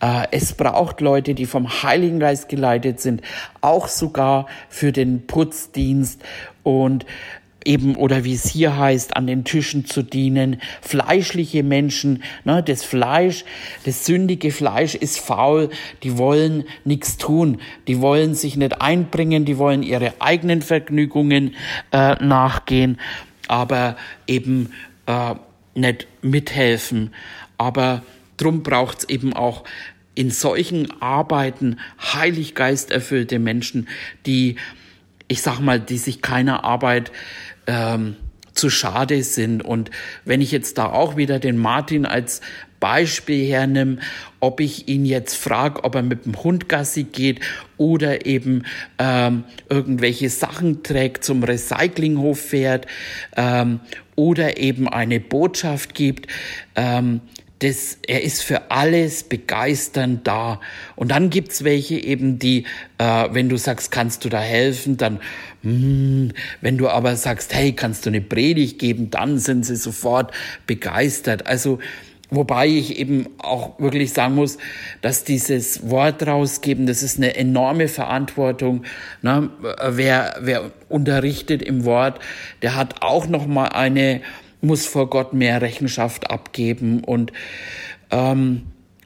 Äh, 0.00 0.26
es 0.30 0.54
braucht 0.54 1.00
Leute, 1.00 1.34
die 1.34 1.46
vom 1.46 1.82
Heiligen 1.82 2.18
Geist 2.18 2.48
geleitet 2.48 3.00
sind, 3.00 3.22
auch 3.60 3.88
sogar 3.88 4.46
für 4.68 4.92
den 4.92 5.26
Putzdienst 5.26 6.22
und 6.62 7.06
eben 7.64 7.96
oder 7.96 8.24
wie 8.24 8.34
es 8.34 8.48
hier 8.48 8.76
heißt, 8.76 9.16
an 9.16 9.26
den 9.26 9.44
Tischen 9.44 9.84
zu 9.84 10.02
dienen, 10.02 10.60
fleischliche 10.80 11.62
Menschen, 11.62 12.22
ne, 12.44 12.62
das 12.62 12.84
Fleisch, 12.84 13.44
das 13.84 14.04
sündige 14.04 14.50
Fleisch 14.50 14.94
ist 14.94 15.20
faul, 15.20 15.70
die 16.02 16.18
wollen 16.18 16.64
nichts 16.84 17.18
tun, 17.18 17.60
die 17.86 18.00
wollen 18.00 18.34
sich 18.34 18.56
nicht 18.56 18.80
einbringen, 18.80 19.44
die 19.44 19.58
wollen 19.58 19.82
ihre 19.82 20.14
eigenen 20.18 20.62
Vergnügungen 20.62 21.54
äh, 21.92 22.14
nachgehen, 22.24 22.98
aber 23.48 23.96
eben 24.26 24.72
äh, 25.06 25.34
nicht 25.74 26.06
mithelfen. 26.22 27.14
Aber 27.58 28.02
drum 28.36 28.62
braucht's 28.62 29.04
eben 29.04 29.32
auch 29.32 29.64
in 30.14 30.30
solchen 30.30 31.00
Arbeiten 31.00 31.78
heiliggeist 32.00 32.90
erfüllte 32.90 33.38
Menschen, 33.38 33.88
die, 34.26 34.56
ich 35.28 35.42
sag 35.42 35.60
mal, 35.60 35.80
die 35.80 35.98
sich 35.98 36.20
keiner 36.20 36.64
Arbeit 36.64 37.12
ähm, 37.66 38.16
zu 38.52 38.68
schade 38.68 39.22
sind. 39.22 39.64
Und 39.64 39.90
wenn 40.24 40.40
ich 40.40 40.52
jetzt 40.52 40.76
da 40.78 40.86
auch 40.86 41.16
wieder 41.16 41.38
den 41.38 41.56
Martin 41.56 42.04
als 42.04 42.42
Beispiel 42.82 43.48
hernehme, 43.48 43.98
ob 44.40 44.58
ich 44.58 44.88
ihn 44.88 45.04
jetzt 45.04 45.36
frage, 45.36 45.84
ob 45.84 45.94
er 45.94 46.02
mit 46.02 46.26
dem 46.26 46.42
Hund 46.42 46.68
Gassi 46.68 47.04
geht 47.04 47.38
oder 47.76 48.26
eben 48.26 48.64
ähm, 48.98 49.44
irgendwelche 49.68 50.28
Sachen 50.28 50.82
trägt, 50.82 51.22
zum 51.22 51.44
Recyclinghof 51.44 52.40
fährt 52.40 52.88
ähm, 53.36 53.78
oder 54.16 54.58
eben 54.58 54.88
eine 54.88 55.20
Botschaft 55.20 55.94
gibt, 55.94 56.26
ähm, 56.74 57.20
das, 57.60 57.98
er 58.04 58.24
ist 58.24 58.42
für 58.42 58.72
alles 58.72 59.22
begeisternd 59.22 60.26
da. 60.26 60.60
Und 60.96 61.12
dann 61.12 61.30
gibt's 61.30 61.62
welche 61.62 61.94
eben, 61.94 62.40
die, 62.40 62.64
äh, 62.98 63.28
wenn 63.30 63.48
du 63.48 63.56
sagst, 63.56 63.92
kannst 63.92 64.24
du 64.24 64.28
da 64.28 64.40
helfen, 64.40 64.96
dann, 64.96 65.20
mm, 65.62 66.30
wenn 66.60 66.78
du 66.78 66.88
aber 66.88 67.14
sagst, 67.14 67.54
hey, 67.54 67.72
kannst 67.72 68.04
du 68.04 68.10
eine 68.10 68.20
Predigt 68.20 68.80
geben, 68.80 69.10
dann 69.10 69.38
sind 69.38 69.64
sie 69.64 69.76
sofort 69.76 70.32
begeistert. 70.66 71.46
Also, 71.46 71.78
Wobei 72.34 72.66
ich 72.66 72.98
eben 72.98 73.28
auch 73.36 73.78
wirklich 73.78 74.14
sagen 74.14 74.36
muss, 74.36 74.56
dass 75.02 75.24
dieses 75.24 75.90
Wort 75.90 76.26
rausgeben, 76.26 76.86
das 76.86 77.02
ist 77.02 77.18
eine 77.18 77.36
enorme 77.36 77.88
Verantwortung. 77.88 78.84
Ne? 79.20 79.50
Wer, 79.86 80.36
wer 80.40 80.70
unterrichtet 80.88 81.60
im 81.60 81.84
Wort, 81.84 82.20
der 82.62 82.74
hat 82.74 83.02
auch 83.02 83.26
noch 83.28 83.46
mal 83.46 83.66
eine 83.66 84.22
muss 84.62 84.86
vor 84.86 85.10
Gott 85.10 85.34
mehr 85.34 85.60
Rechenschaft 85.60 86.30
abgeben 86.30 87.02
und 87.04 87.32
ähm, 88.10 88.62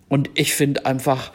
und 0.08 0.30
ich 0.34 0.54
finde 0.54 0.86
einfach, 0.86 1.32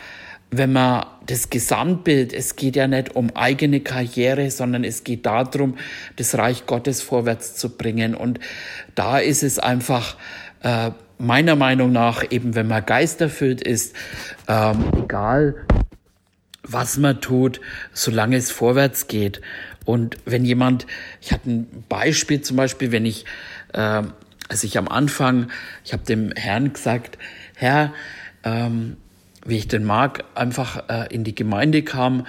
wenn 0.50 0.72
man 0.72 1.06
das 1.26 1.50
Gesamtbild, 1.50 2.34
es 2.34 2.56
geht 2.56 2.76
ja 2.76 2.88
nicht 2.88 3.16
um 3.16 3.36
eigene 3.36 3.80
Karriere, 3.80 4.52
sondern 4.52 4.84
es 4.84 5.04
geht 5.04 5.26
darum, 5.26 5.78
das 6.18 6.38
Reich 6.38 6.66
Gottes 6.66 7.02
vorwärts 7.02 7.56
zu 7.56 7.70
bringen. 7.78 8.16
Und 8.16 8.40
da 8.96 9.18
ist 9.18 9.44
es 9.44 9.60
einfach 9.60 10.18
äh, 10.62 10.92
meiner 11.22 11.56
Meinung 11.56 11.92
nach, 11.92 12.24
eben 12.30 12.56
wenn 12.56 12.68
man 12.68 12.86
geisterfüllt 12.86 13.62
ist, 13.62 13.96
ähm, 14.48 14.86
egal 15.04 15.56
was 16.64 16.98
man 16.98 17.22
tut, 17.22 17.60
solange 17.92 18.38
es 18.38 18.52
vorwärts 18.52 19.08
geht. 19.08 19.42
Und 19.84 20.18
wenn 20.26 20.46
jemand, 20.46 20.86
ich 21.22 21.32
hatte 21.34 21.50
ein 21.50 21.84
Beispiel 21.90 22.42
zum 22.42 22.56
Beispiel, 22.56 22.92
wenn 22.92 23.06
ich 23.06 23.26
äh, 23.74 24.04
als 24.52 24.66
ich 24.66 24.78
am 24.78 24.90
Anfang, 24.90 25.50
ich 25.86 25.94
habe 25.94 26.04
dem 26.04 26.34
Herrn 26.36 26.74
gesagt, 26.74 27.18
Herr, 27.56 27.94
ähm, 28.44 28.98
wie 29.46 29.58
ich 29.58 29.70
den 29.70 29.86
mag, 29.86 30.26
einfach 30.36 30.90
äh, 30.90 31.08
in 31.14 31.24
die 31.24 31.34
Gemeinde 31.34 31.84
kam. 31.84 32.28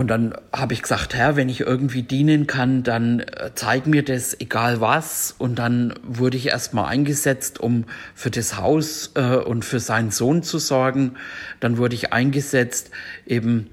Und 0.00 0.06
dann 0.06 0.32
habe 0.50 0.72
ich 0.72 0.80
gesagt, 0.80 1.12
Herr, 1.12 1.36
wenn 1.36 1.50
ich 1.50 1.60
irgendwie 1.60 2.02
dienen 2.02 2.46
kann, 2.46 2.82
dann 2.82 3.20
äh, 3.20 3.50
zeig 3.54 3.86
mir 3.86 4.02
das, 4.02 4.34
egal 4.40 4.80
was. 4.80 5.34
Und 5.36 5.58
dann 5.58 5.92
wurde 6.02 6.38
ich 6.38 6.46
erstmal 6.46 6.86
eingesetzt, 6.86 7.60
um 7.60 7.84
für 8.14 8.30
das 8.30 8.56
Haus 8.56 9.10
äh, 9.14 9.36
und 9.36 9.62
für 9.62 9.78
seinen 9.78 10.10
Sohn 10.10 10.42
zu 10.42 10.58
sorgen. 10.58 11.16
Dann 11.60 11.76
wurde 11.76 11.96
ich 11.96 12.14
eingesetzt, 12.14 12.90
eben 13.26 13.66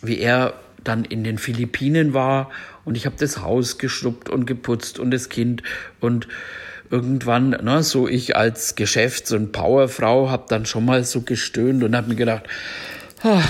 wie 0.00 0.18
er 0.18 0.54
dann 0.82 1.04
in 1.04 1.24
den 1.24 1.36
Philippinen 1.36 2.14
war 2.14 2.48
und 2.86 2.96
ich 2.96 3.04
habe 3.04 3.16
das 3.18 3.42
Haus 3.42 3.76
geschrubbt 3.76 4.30
und 4.30 4.46
geputzt 4.46 4.98
und 4.98 5.10
das 5.10 5.28
Kind 5.28 5.62
und 6.00 6.26
irgendwann, 6.90 7.50
ne, 7.50 7.82
so 7.82 8.08
ich 8.08 8.34
als 8.34 8.76
Geschäfts- 8.76 9.32
und 9.32 9.52
Powerfrau 9.52 10.30
habe 10.30 10.46
dann 10.48 10.64
schon 10.64 10.86
mal 10.86 11.04
so 11.04 11.20
gestöhnt 11.20 11.84
und 11.84 11.94
habe 11.94 12.08
mir 12.08 12.16
gedacht, 12.16 12.44
ah. 13.22 13.42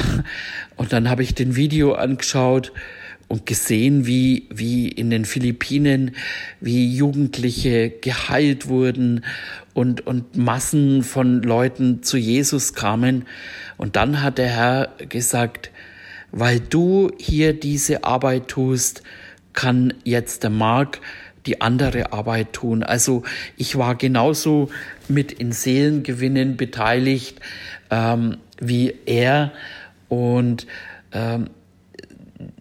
Und 0.76 0.92
dann 0.92 1.08
habe 1.08 1.22
ich 1.22 1.34
den 1.34 1.56
Video 1.56 1.94
angeschaut 1.94 2.72
und 3.28 3.46
gesehen, 3.46 4.06
wie, 4.06 4.46
wie 4.50 4.88
in 4.88 5.10
den 5.10 5.24
Philippinen, 5.24 6.12
wie 6.60 6.94
Jugendliche 6.94 7.90
geheilt 7.90 8.68
wurden 8.68 9.24
und, 9.74 10.06
und 10.06 10.36
Massen 10.36 11.02
von 11.02 11.42
Leuten 11.42 12.02
zu 12.02 12.18
Jesus 12.18 12.74
kamen. 12.74 13.24
Und 13.76 13.96
dann 13.96 14.22
hat 14.22 14.38
der 14.38 14.48
Herr 14.48 14.88
gesagt, 15.08 15.70
weil 16.30 16.60
du 16.60 17.10
hier 17.18 17.52
diese 17.52 18.04
Arbeit 18.04 18.48
tust, 18.48 19.02
kann 19.54 19.94
jetzt 20.04 20.42
der 20.42 20.50
Mark 20.50 21.00
die 21.46 21.60
andere 21.60 22.12
Arbeit 22.12 22.52
tun. 22.52 22.82
Also 22.82 23.22
ich 23.56 23.76
war 23.76 23.94
genauso 23.94 24.68
mit 25.08 25.32
in 25.32 25.52
Seelengewinnen 25.52 26.56
beteiligt 26.56 27.40
ähm, 27.90 28.36
wie 28.60 28.94
er 29.06 29.52
und 30.08 30.66
ähm, 31.12 31.50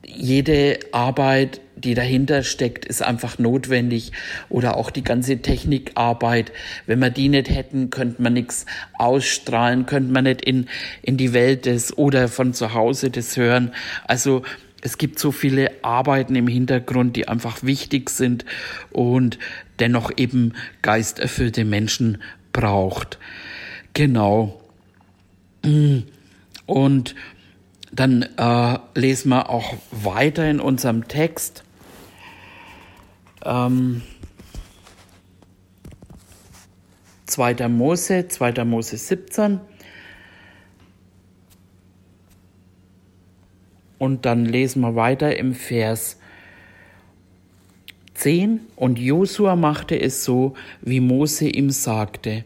jede 0.06 0.80
Arbeit, 0.92 1.60
die 1.75 1.94
dahinter 1.94 2.44
steckt, 2.44 2.86
ist 2.86 3.02
einfach 3.02 3.38
notwendig. 3.38 4.12
Oder 4.50 4.78
auch 4.78 4.90
die 4.90 5.04
ganze 5.04 5.42
Technikarbeit. 5.42 6.52
Wenn 6.86 7.00
wir 7.00 7.10
die 7.10 7.30
nicht 7.30 7.50
hätten, 7.50 7.90
könnte 7.90 8.22
man 8.22 8.34
nichts 8.34 8.66
ausstrahlen, 8.98 9.86
könnte 9.86 10.14
man 10.14 10.24
nicht 10.24 10.42
in, 10.42 10.68
in 11.02 11.18
die 11.18 11.34
Welt 11.34 11.66
des 11.66 11.98
oder 11.98 12.28
von 12.28 12.54
zu 12.54 12.74
Hause 12.74 13.10
das 13.10 13.36
hören. 13.36 13.74
Also 14.08 14.44
es 14.82 14.98
gibt 14.98 15.20
so 15.20 15.32
viele 15.32 15.72
Arbeiten 15.84 16.36
im 16.36 16.48
Hintergrund, 16.48 17.16
die 17.16 17.28
einfach 17.28 17.64
wichtig 17.64 18.10
sind 18.10 18.46
und 18.92 19.40
dennoch 19.80 20.12
eben 20.16 20.54
geisterfüllte 20.82 21.66
Menschen 21.66 22.22
braucht. 22.54 23.18
Genau. 23.94 24.62
Und 26.66 27.16
dann 27.92 28.24
äh, 28.24 28.80
lesen 28.96 29.30
wir 29.30 29.50
auch 29.50 29.75
weiter 29.92 30.50
in 30.50 30.60
unserem 30.60 31.08
Text. 31.08 31.63
Ähm, 33.44 34.01
2. 37.27 37.68
Mose, 37.70 38.27
2. 38.27 38.65
Mose 38.65 38.98
17. 38.98 39.60
Und 43.98 44.25
dann 44.25 44.46
lesen 44.46 44.82
wir 44.82 44.96
weiter 44.96 45.38
im 45.38 45.54
Vers 45.54 46.18
10. 48.15 48.62
Und 48.75 49.00
Josua 49.00 49.56
machte 49.56 50.00
es 50.00 50.24
so, 50.24 50.54
wie 50.82 51.00
Mose 51.00 51.48
ihm 51.48 51.70
sagte. 51.70 52.44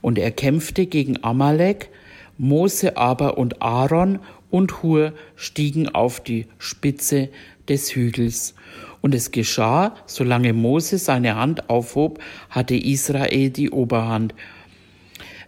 Und 0.00 0.18
er 0.18 0.30
kämpfte 0.30 0.86
gegen 0.86 1.22
Amalek. 1.22 1.90
Mose 2.38 2.96
aber 2.96 3.38
und 3.38 3.62
Aaron 3.62 4.18
und 4.52 4.82
Hur 4.82 5.14
stiegen 5.34 5.88
auf 5.88 6.20
die 6.20 6.46
Spitze 6.58 7.30
des 7.68 7.96
Hügels. 7.96 8.54
Und 9.00 9.14
es 9.14 9.32
geschah, 9.32 9.96
solange 10.06 10.52
Mose 10.52 10.98
seine 10.98 11.34
Hand 11.36 11.70
aufhob, 11.70 12.20
hatte 12.50 12.76
Israel 12.76 13.50
die 13.50 13.70
Oberhand. 13.70 14.34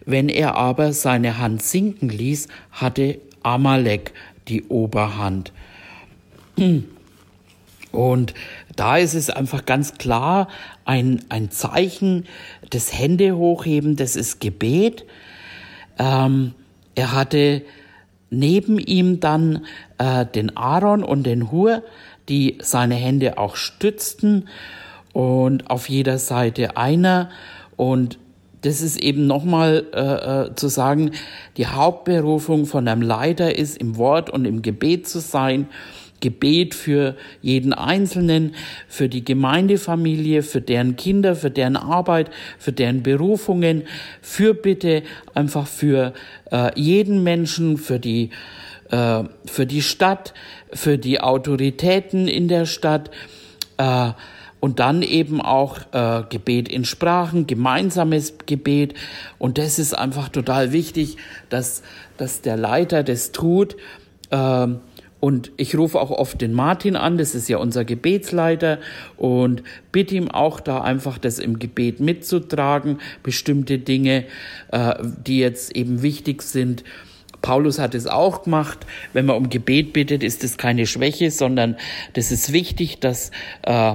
Wenn 0.06 0.28
er 0.28 0.56
aber 0.56 0.92
seine 0.92 1.38
Hand 1.38 1.62
sinken 1.62 2.08
ließ, 2.08 2.48
hatte 2.72 3.20
Amalek 3.42 4.12
die 4.48 4.64
Oberhand. 4.64 5.52
Und 7.92 8.34
da 8.74 8.96
ist 8.96 9.14
es 9.14 9.28
einfach 9.28 9.66
ganz 9.66 9.94
klar 9.98 10.48
ein, 10.86 11.22
ein 11.28 11.50
Zeichen 11.50 12.24
des 12.72 12.98
Hände 12.98 13.36
hochheben, 13.36 13.96
das 13.96 14.16
ist 14.16 14.40
Gebet. 14.40 15.04
Ähm, 15.98 16.54
er 16.94 17.12
hatte 17.12 17.62
neben 18.38 18.78
ihm 18.78 19.20
dann 19.20 19.64
äh, 19.98 20.26
den 20.26 20.56
Aaron 20.56 21.02
und 21.02 21.24
den 21.24 21.50
Hur, 21.50 21.82
die 22.28 22.58
seine 22.62 22.94
Hände 22.94 23.38
auch 23.38 23.56
stützten 23.56 24.48
und 25.12 25.70
auf 25.70 25.88
jeder 25.88 26.18
Seite 26.18 26.76
einer. 26.76 27.30
Und 27.76 28.18
das 28.62 28.80
ist 28.80 28.96
eben 28.96 29.26
nochmal 29.26 29.84
äh, 29.92 30.46
äh, 30.46 30.54
zu 30.54 30.68
sagen, 30.68 31.12
die 31.56 31.66
Hauptberufung 31.66 32.66
von 32.66 32.88
einem 32.88 33.02
Leiter 33.02 33.56
ist, 33.56 33.76
im 33.76 33.96
Wort 33.96 34.30
und 34.30 34.46
im 34.46 34.62
Gebet 34.62 35.06
zu 35.06 35.20
sein 35.20 35.68
Gebet 36.24 36.74
für 36.74 37.16
jeden 37.42 37.74
Einzelnen, 37.74 38.54
für 38.88 39.10
die 39.10 39.22
Gemeindefamilie, 39.22 40.42
für 40.42 40.62
deren 40.62 40.96
Kinder, 40.96 41.36
für 41.36 41.50
deren 41.50 41.76
Arbeit, 41.76 42.30
für 42.58 42.72
deren 42.72 43.02
Berufungen, 43.02 43.82
für 44.22 44.54
bitte 44.54 45.02
einfach 45.34 45.66
für 45.66 46.14
äh, 46.50 46.70
jeden 46.80 47.22
Menschen, 47.22 47.76
für 47.76 48.00
die, 48.00 48.30
äh, 48.90 49.24
für 49.44 49.66
die 49.66 49.82
Stadt, 49.82 50.32
für 50.72 50.96
die 50.96 51.20
Autoritäten 51.20 52.26
in 52.26 52.48
der 52.48 52.64
Stadt. 52.64 53.10
Äh, 53.76 54.12
und 54.60 54.80
dann 54.80 55.02
eben 55.02 55.42
auch 55.42 55.76
äh, 55.92 56.22
Gebet 56.30 56.70
in 56.70 56.86
Sprachen, 56.86 57.46
gemeinsames 57.46 58.38
Gebet. 58.46 58.94
Und 59.38 59.58
das 59.58 59.78
ist 59.78 59.92
einfach 59.92 60.30
total 60.30 60.72
wichtig, 60.72 61.18
dass, 61.50 61.82
dass 62.16 62.40
der 62.40 62.56
Leiter 62.56 63.02
das 63.02 63.30
tut. 63.30 63.76
Äh, 64.30 64.68
und 65.24 65.52
ich 65.56 65.74
rufe 65.74 65.98
auch 65.98 66.10
oft 66.10 66.42
den 66.42 66.52
Martin 66.52 66.96
an, 66.96 67.16
das 67.16 67.34
ist 67.34 67.48
ja 67.48 67.56
unser 67.56 67.86
Gebetsleiter, 67.86 68.78
und 69.16 69.62
bitte 69.90 70.16
ihm 70.16 70.30
auch 70.30 70.60
da 70.60 70.82
einfach 70.82 71.16
das 71.16 71.38
im 71.38 71.58
Gebet 71.58 71.98
mitzutragen, 71.98 72.98
bestimmte 73.22 73.78
Dinge, 73.78 74.26
äh, 74.70 74.96
die 75.02 75.38
jetzt 75.38 75.74
eben 75.74 76.02
wichtig 76.02 76.42
sind. 76.42 76.84
Paulus 77.40 77.78
hat 77.78 77.94
es 77.94 78.06
auch 78.06 78.42
gemacht. 78.42 78.80
Wenn 79.14 79.24
man 79.24 79.36
um 79.36 79.48
Gebet 79.48 79.94
bittet, 79.94 80.22
ist 80.22 80.44
das 80.44 80.58
keine 80.58 80.84
Schwäche, 80.84 81.30
sondern 81.30 81.78
das 82.12 82.30
ist 82.30 82.52
wichtig, 82.52 83.00
dass 83.00 83.30
äh, 83.62 83.94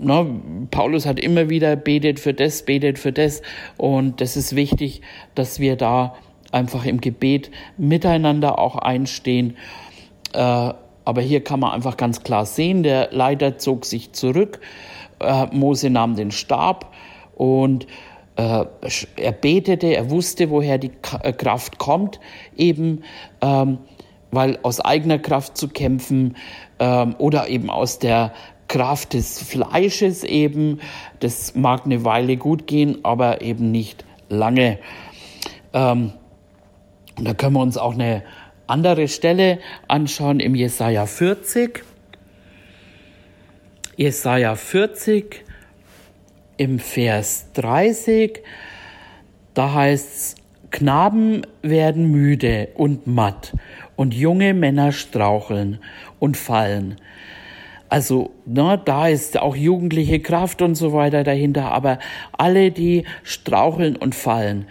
na, 0.00 0.26
Paulus 0.72 1.06
hat 1.06 1.20
immer 1.20 1.48
wieder 1.48 1.76
betet 1.76 2.18
für 2.18 2.34
das, 2.34 2.64
betet 2.64 2.98
für 2.98 3.12
das. 3.12 3.40
Und 3.76 4.20
das 4.20 4.36
ist 4.36 4.56
wichtig, 4.56 5.00
dass 5.36 5.60
wir 5.60 5.76
da 5.76 6.16
einfach 6.50 6.86
im 6.86 7.00
Gebet 7.00 7.50
miteinander 7.76 8.58
auch 8.58 8.76
einstehen. 8.76 9.56
Äh, 10.34 10.74
aber 11.06 11.20
hier 11.20 11.44
kann 11.44 11.60
man 11.60 11.72
einfach 11.72 11.96
ganz 11.96 12.22
klar 12.22 12.46
sehen, 12.46 12.82
der 12.82 13.10
Leiter 13.12 13.58
zog 13.58 13.84
sich 13.84 14.12
zurück, 14.12 14.60
äh, 15.20 15.46
Mose 15.54 15.90
nahm 15.90 16.16
den 16.16 16.30
Stab 16.30 16.92
und 17.34 17.86
äh, 18.36 18.64
er 19.16 19.32
betete, 19.32 19.94
er 19.94 20.10
wusste, 20.10 20.50
woher 20.50 20.78
die 20.78 20.90
Kraft 20.90 21.78
kommt, 21.78 22.20
eben 22.56 23.04
ähm, 23.40 23.78
weil 24.30 24.58
aus 24.62 24.80
eigener 24.80 25.18
Kraft 25.18 25.56
zu 25.56 25.68
kämpfen 25.68 26.36
ähm, 26.80 27.14
oder 27.18 27.48
eben 27.48 27.70
aus 27.70 27.98
der 28.00 28.32
Kraft 28.66 29.12
des 29.12 29.40
Fleisches 29.40 30.24
eben, 30.24 30.80
das 31.20 31.54
mag 31.54 31.84
eine 31.84 32.04
Weile 32.04 32.36
gut 32.36 32.66
gehen, 32.66 33.04
aber 33.04 33.42
eben 33.42 33.70
nicht 33.70 34.04
lange. 34.28 34.78
Ähm, 35.72 36.12
da 37.16 37.34
können 37.34 37.54
wir 37.54 37.62
uns 37.62 37.78
auch 37.78 37.94
eine 37.94 38.24
andere 38.66 39.08
Stelle 39.08 39.58
anschauen 39.88 40.40
im 40.40 40.54
Jesaja 40.54 41.06
40. 41.06 41.82
Jesaja 43.96 44.56
40 44.56 45.44
im 46.56 46.78
Vers 46.78 47.52
30, 47.54 48.42
da 49.54 49.72
heißt 49.72 50.08
es, 50.08 50.34
Knaben 50.70 51.42
werden 51.62 52.10
müde 52.10 52.70
und 52.74 53.06
matt 53.06 53.54
und 53.94 54.12
junge 54.12 54.54
Männer 54.54 54.90
straucheln 54.90 55.78
und 56.18 56.36
fallen. 56.36 56.96
Also, 57.88 58.32
ne, 58.44 58.80
da 58.84 59.06
ist 59.06 59.38
auch 59.38 59.54
jugendliche 59.54 60.18
Kraft 60.18 60.62
und 60.62 60.74
so 60.74 60.92
weiter 60.92 61.22
dahinter, 61.22 61.70
aber 61.70 62.00
alle, 62.32 62.72
die 62.72 63.04
straucheln 63.22 63.94
und 63.94 64.16
fallen, 64.16 64.66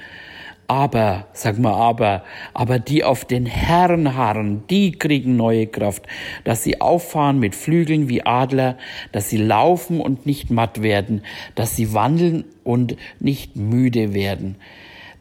aber, 0.67 1.27
sag 1.33 1.59
mal 1.59 1.73
aber, 1.73 2.23
aber 2.53 2.79
die 2.79 3.03
auf 3.03 3.25
den 3.25 3.45
Herrn 3.45 4.15
harren, 4.15 4.63
die 4.69 4.93
kriegen 4.93 5.35
neue 5.35 5.67
Kraft, 5.67 6.03
dass 6.43 6.63
sie 6.63 6.81
auffahren 6.81 7.39
mit 7.39 7.55
Flügeln 7.55 8.09
wie 8.09 8.25
Adler, 8.25 8.77
dass 9.11 9.29
sie 9.29 9.37
laufen 9.37 9.99
und 9.99 10.25
nicht 10.25 10.49
matt 10.49 10.81
werden, 10.81 11.23
dass 11.55 11.75
sie 11.75 11.93
wandeln 11.93 12.45
und 12.63 12.95
nicht 13.19 13.55
müde 13.55 14.13
werden. 14.13 14.55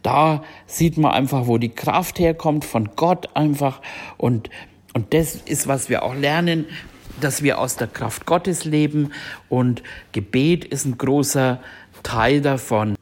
Da 0.03 0.43
sieht 0.67 0.97
man 0.97 1.13
einfach, 1.13 1.47
wo 1.47 1.59
die 1.59 1.69
Kraft 1.69 2.19
herkommt, 2.19 2.65
von 2.65 2.91
Gott 2.97 3.37
einfach. 3.37 3.81
Und, 4.19 4.51
und 4.95 5.15
das 5.15 5.37
ist, 5.37 5.69
was 5.69 5.89
wir 5.89 6.03
auch 6.03 6.15
lernen, 6.15 6.67
dass 7.21 7.43
wir 7.43 7.59
aus 7.59 7.77
der 7.77 7.87
Kraft 7.87 8.27
Gottes 8.27 8.65
leben. 8.65 9.13
Und 9.49 9.83
Gebet 10.11 10.65
ist 10.65 10.85
ein 10.87 10.99
großer 10.99 11.61
Teil 12.03 12.41
davon 12.41 12.97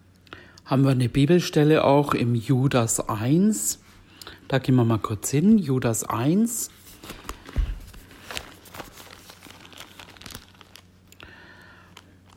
haben 0.71 0.85
wir 0.85 0.93
eine 0.93 1.09
Bibelstelle 1.09 1.83
auch 1.83 2.15
im 2.15 2.37
Judas 2.37 3.01
1. 3.09 3.81
Da 4.47 4.61
gehen 4.61 4.77
wir 4.77 4.85
mal 4.85 4.99
kurz 4.99 5.29
hin. 5.29 5.59
Judas 5.59 6.05
1. 6.05 6.71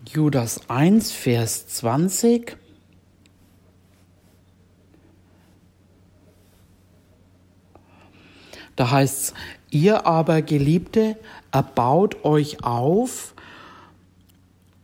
Judas 0.10 0.68
1, 0.68 1.12
Vers 1.12 1.68
20. 1.68 2.58
Da 8.76 8.90
heißt 8.90 9.22
es, 9.22 9.34
ihr 9.70 10.08
aber 10.08 10.42
Geliebte, 10.42 11.18
erbaut 11.52 12.26
euch 12.26 12.64
auf 12.64 13.36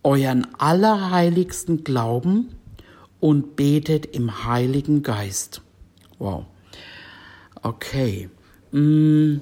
euren 0.04 0.46
allerheiligsten 0.60 1.84
Glauben 1.84 2.59
und 3.20 3.56
betet 3.56 4.06
im 4.06 4.46
Heiligen 4.46 5.04
Geist. 5.04 5.62
Wow. 6.18 6.46
Okay. 7.62 8.30
Mm, 8.72 9.38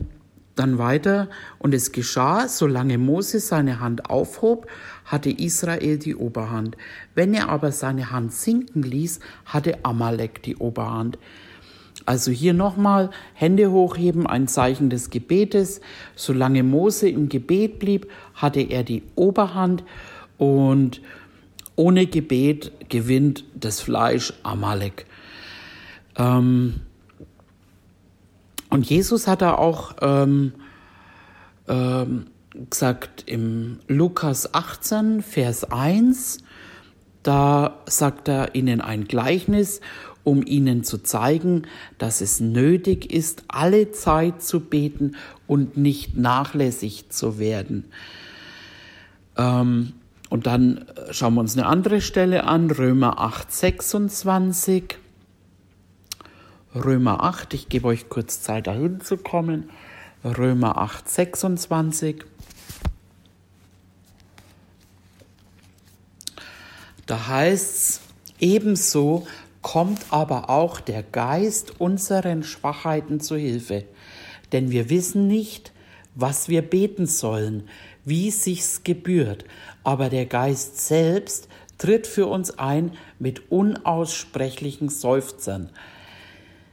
dann 0.55 0.77
weiter. 0.77 1.29
Und 1.59 1.73
es 1.73 1.91
geschah, 1.91 2.47
solange 2.47 2.97
Moses 2.97 3.47
seine 3.47 3.79
Hand 3.79 4.09
aufhob, 4.09 4.67
hatte 5.05 5.29
Israel 5.29 5.97
die 5.97 6.15
Oberhand. 6.15 6.77
Wenn 7.15 7.33
er 7.33 7.49
aber 7.49 7.71
seine 7.71 8.11
Hand 8.11 8.33
sinken 8.33 8.83
ließ, 8.83 9.19
hatte 9.45 9.79
Amalek 9.83 10.41
die 10.43 10.57
Oberhand. 10.57 11.17
Also 12.05 12.31
hier 12.31 12.53
nochmal 12.53 13.09
Hände 13.33 13.71
hochheben, 13.71 14.27
ein 14.27 14.47
Zeichen 14.47 14.89
des 14.89 15.09
Gebetes. 15.09 15.81
Solange 16.15 16.63
Mose 16.63 17.09
im 17.09 17.27
Gebet 17.27 17.79
blieb, 17.79 18.07
hatte 18.33 18.61
er 18.61 18.83
die 18.83 19.03
Oberhand 19.15 19.83
und 20.37 21.01
ohne 21.77 22.07
Gebet 22.07 22.89
gewinnt 22.89 23.45
das 23.55 23.79
Fleisch 23.79 24.33
Amalek. 24.43 25.05
Ähm, 26.17 26.81
und 28.69 28.89
Jesus 28.89 29.27
hat 29.27 29.41
da 29.41 29.53
auch 29.53 29.95
ähm, 30.01 30.51
ähm, 31.69 32.25
gesagt 32.69 33.23
im 33.27 33.79
Lukas 33.87 34.53
18, 34.53 35.21
Vers 35.21 35.63
1, 35.71 36.39
da 37.23 37.81
sagt 37.85 38.27
er 38.27 38.55
ihnen 38.55 38.81
ein 38.81 39.05
Gleichnis, 39.05 39.79
um 40.23 40.43
ihnen 40.45 40.83
zu 40.83 40.97
zeigen, 40.97 41.63
dass 41.97 42.19
es 42.21 42.39
nötig 42.39 43.13
ist, 43.13 43.43
alle 43.47 43.91
Zeit 43.91 44.41
zu 44.41 44.59
beten 44.59 45.15
und 45.45 45.77
nicht 45.77 46.17
nachlässig 46.17 47.09
zu 47.09 47.39
werden. 47.39 47.85
Ähm, 49.37 49.93
und 50.29 50.45
dann 50.45 50.85
schauen 51.11 51.35
wir 51.35 51.41
uns 51.41 51.57
eine 51.57 51.65
andere 51.65 52.01
Stelle 52.01 52.43
an, 52.43 52.69
Römer 52.69 53.19
8, 53.19 53.51
26. 53.51 54.97
Römer 56.75 57.23
8, 57.23 57.53
ich 57.53 57.69
gebe 57.69 57.87
euch 57.87 58.09
kurz 58.09 58.41
Zeit, 58.41 58.67
dahin 58.67 58.99
zu 59.01 59.17
kommen. 59.17 59.69
Römer 60.23 60.77
8, 60.77 61.09
26. 61.09 62.25
Da 67.05 67.27
heißt 67.27 67.79
es, 67.79 68.01
ebenso 68.39 69.27
kommt 69.61 70.01
aber 70.09 70.49
auch 70.49 70.81
der 70.81 71.03
Geist 71.03 71.79
unseren 71.79 72.43
Schwachheiten 72.43 73.21
zu 73.21 73.37
Hilfe. 73.37 73.85
Denn 74.51 74.71
wir 74.71 74.89
wissen 74.89 75.27
nicht, 75.27 75.71
was 76.15 76.49
wir 76.49 76.61
beten 76.61 77.05
sollen, 77.05 77.67
wie 78.03 78.31
sich's 78.31 78.83
gebührt, 78.83 79.45
aber 79.87 80.09
der 80.09 80.25
Geist 80.25 80.85
selbst 80.85 81.47
tritt 81.77 82.07
für 82.07 82.27
uns 82.27 82.59
ein 82.59 82.91
mit 83.19 83.49
unaussprechlichen 83.49 84.89
Seufzern. 84.89 85.69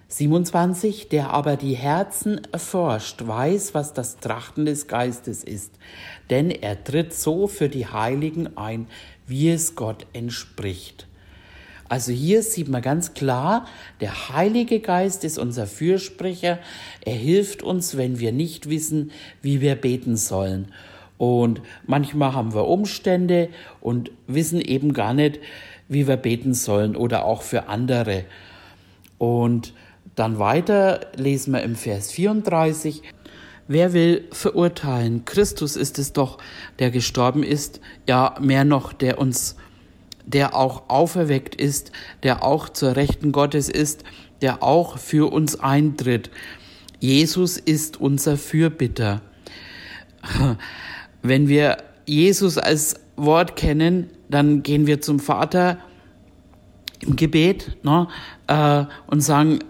27, 0.09 1.11
der 1.11 1.31
aber 1.31 1.57
die 1.57 1.77
Herzen 1.77 2.41
erforscht, 2.51 3.25
weiß, 3.25 3.73
was 3.73 3.93
das 3.93 4.17
Trachten 4.17 4.65
des 4.67 4.89
Geistes 4.89 5.45
ist, 5.45 5.79
denn 6.29 6.51
er 6.51 6.83
tritt 6.83 7.15
so 7.15 7.47
für 7.47 7.69
die 7.69 7.87
Heiligen 7.87 8.57
ein, 8.57 8.89
wie 9.29 9.49
es 9.49 9.77
Gott 9.77 10.09
entspricht. 10.13 11.07
Also 11.89 12.11
hier 12.11 12.43
sieht 12.43 12.67
man 12.67 12.83
ganz 12.83 13.15
klar, 13.15 13.69
der 14.01 14.31
Heilige 14.31 14.81
Geist 14.81 15.23
ist 15.23 15.39
unser 15.39 15.69
Fürsprecher, 15.69 16.59
er 17.05 17.15
hilft 17.15 17.63
uns, 17.63 17.97
wenn 17.97 18.19
wir 18.19 18.33
nicht 18.33 18.69
wissen, 18.69 19.13
wie 19.41 19.61
wir 19.61 19.77
beten 19.77 20.17
sollen. 20.17 20.73
Und 21.19 21.61
manchmal 21.87 22.35
haben 22.35 22.55
wir 22.55 22.67
Umstände 22.67 23.49
und 23.81 24.11
wissen 24.27 24.61
eben 24.61 24.93
gar 24.93 25.15
nicht, 25.15 25.39
wie 25.89 26.09
wir 26.09 26.17
beten 26.17 26.55
sollen 26.55 26.97
oder 26.97 27.25
auch 27.25 27.43
für 27.43 27.69
andere. 27.69 28.25
Und 29.19 29.75
dann 30.17 30.39
weiter 30.39 31.01
lesen 31.17 31.53
wir 31.53 31.63
im 31.63 31.77
Vers 31.77 32.11
34. 32.13 33.03
Wer 33.67 33.93
will 33.93 34.29
verurteilen? 34.31 35.25
Christus 35.25 35.77
ist 35.77 35.99
es 35.99 36.13
doch, 36.13 36.39
der 36.79 36.91
gestorben 36.91 37.43
ist, 37.43 37.81
ja 38.07 38.35
mehr 38.41 38.65
noch, 38.65 38.93
der 38.93 39.19
uns, 39.19 39.57
der 40.27 40.55
auch 40.55 40.89
auferweckt 40.89 41.55
ist, 41.55 41.91
der 42.23 42.45
auch 42.45 42.69
zur 42.69 42.97
Rechten 42.97 43.33
Gottes 43.33 43.69
ist, 43.69 44.05
der 44.43 44.63
auch 44.63 44.99
für 44.99 45.33
uns 45.33 45.59
eintritt. 45.59 46.31
Jesus 47.01 47.57
ist 47.57 48.01
unser 48.01 48.37
Fürbitter. 48.37 49.23
Wenn 51.25 51.49
wir 51.49 51.79
Jesus 52.05 52.59
als 52.59 52.97
Wort 53.17 53.57
kennen, 53.57 54.11
dann 54.29 54.63
gehen 54.63 54.87
wir 54.87 55.01
zum 55.01 55.19
Vater 55.19 55.79
im 57.01 57.17
Gebet 57.17 57.79
ne, 57.83 58.09
äh, 58.47 58.85
und 59.07 59.23
sagen, 59.23 59.61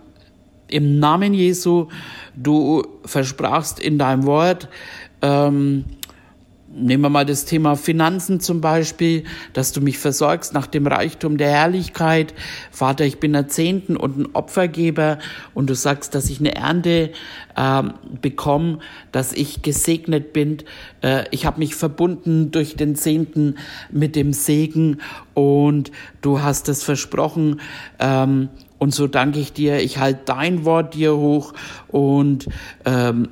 im 0.67 0.99
Namen 0.99 1.33
Jesu, 1.33 1.87
du 2.35 2.83
versprachst 3.05 3.79
in 3.79 3.99
deinem 3.99 4.27
Wort, 4.27 4.69
ähm, 5.23 5.85
Nehmen 6.77 7.05
wir 7.05 7.09
mal 7.09 7.25
das 7.25 7.45
Thema 7.45 7.77
Finanzen 7.77 8.41
zum 8.41 8.61
Beispiel, 8.61 9.23
dass 9.53 9.71
du 9.71 9.81
mich 9.81 9.97
versorgst 9.99 10.55
nach 10.55 10.67
dem 10.67 10.89
Reichtum 10.89 11.37
der 11.37 11.51
Herrlichkeit. 11.51 12.35
Vater, 12.73 13.05
ich 13.05 13.21
bin 13.21 13.37
ein 13.37 13.49
Zehnten 13.49 13.97
und 13.97 14.19
ein 14.19 14.35
Opfergeber 14.35 15.19
und 15.55 15.71
du 15.71 15.77
sagst, 15.77 16.17
dass 16.17 16.29
ich 16.29 16.41
eine 16.41 16.57
Ernte 16.57 17.13
äh, 17.55 17.83
bekomme, 18.21 18.81
dass 19.13 19.33
ich 19.33 19.63
gesegnet 19.63 20.33
bin. 20.33 20.59
Äh, 21.01 21.27
ich 21.31 21.47
habe 21.47 21.61
mich 21.61 21.77
verbunden 21.77 22.51
durch 22.51 22.75
den 22.75 22.97
Zehnten 22.97 23.55
mit 23.93 24.17
dem 24.17 24.33
Segen 24.33 24.99
und 25.33 25.93
du 26.23 26.43
hast 26.43 26.69
es 26.69 26.83
versprochen. 26.83 27.61
Ähm, 28.01 28.49
und 28.79 28.93
so 28.93 29.07
danke 29.07 29.39
ich 29.39 29.53
dir. 29.53 29.79
Ich 29.79 29.99
halte 29.99 30.23
dein 30.25 30.65
Wort 30.65 30.95
dir 30.95 31.15
hoch 31.15 31.53
und 31.87 32.49
ähm, 32.85 33.29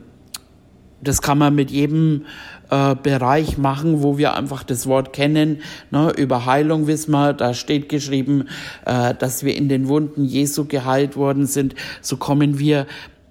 das 1.03 1.21
kann 1.21 1.39
man 1.39 1.55
mit 1.55 1.73
jedem 1.73 2.27
äh, 2.73 2.95
Bereich 2.95 3.59
machen, 3.59 4.03
wo 4.03 4.17
wir 4.17 4.35
einfach 4.35 4.63
das 4.63 4.87
Wort 4.87 5.13
kennen. 5.13 5.61
Ne, 5.91 6.11
über 6.17 6.47
Heilung 6.47 6.87
wissen 6.87 7.11
wir, 7.11 7.35
da 7.35 7.53
steht 7.53 7.91
geschrieben, 7.91 8.49
äh, 8.87 9.15
dass 9.15 9.45
wir 9.45 9.55
in 9.55 9.69
den 9.69 9.89
Wunden 9.89 10.25
Jesu 10.25 10.65
geheilt 10.65 11.15
worden 11.15 11.45
sind. 11.47 11.75
So 12.01 12.17
kommen 12.17 12.59
wir 12.59 12.87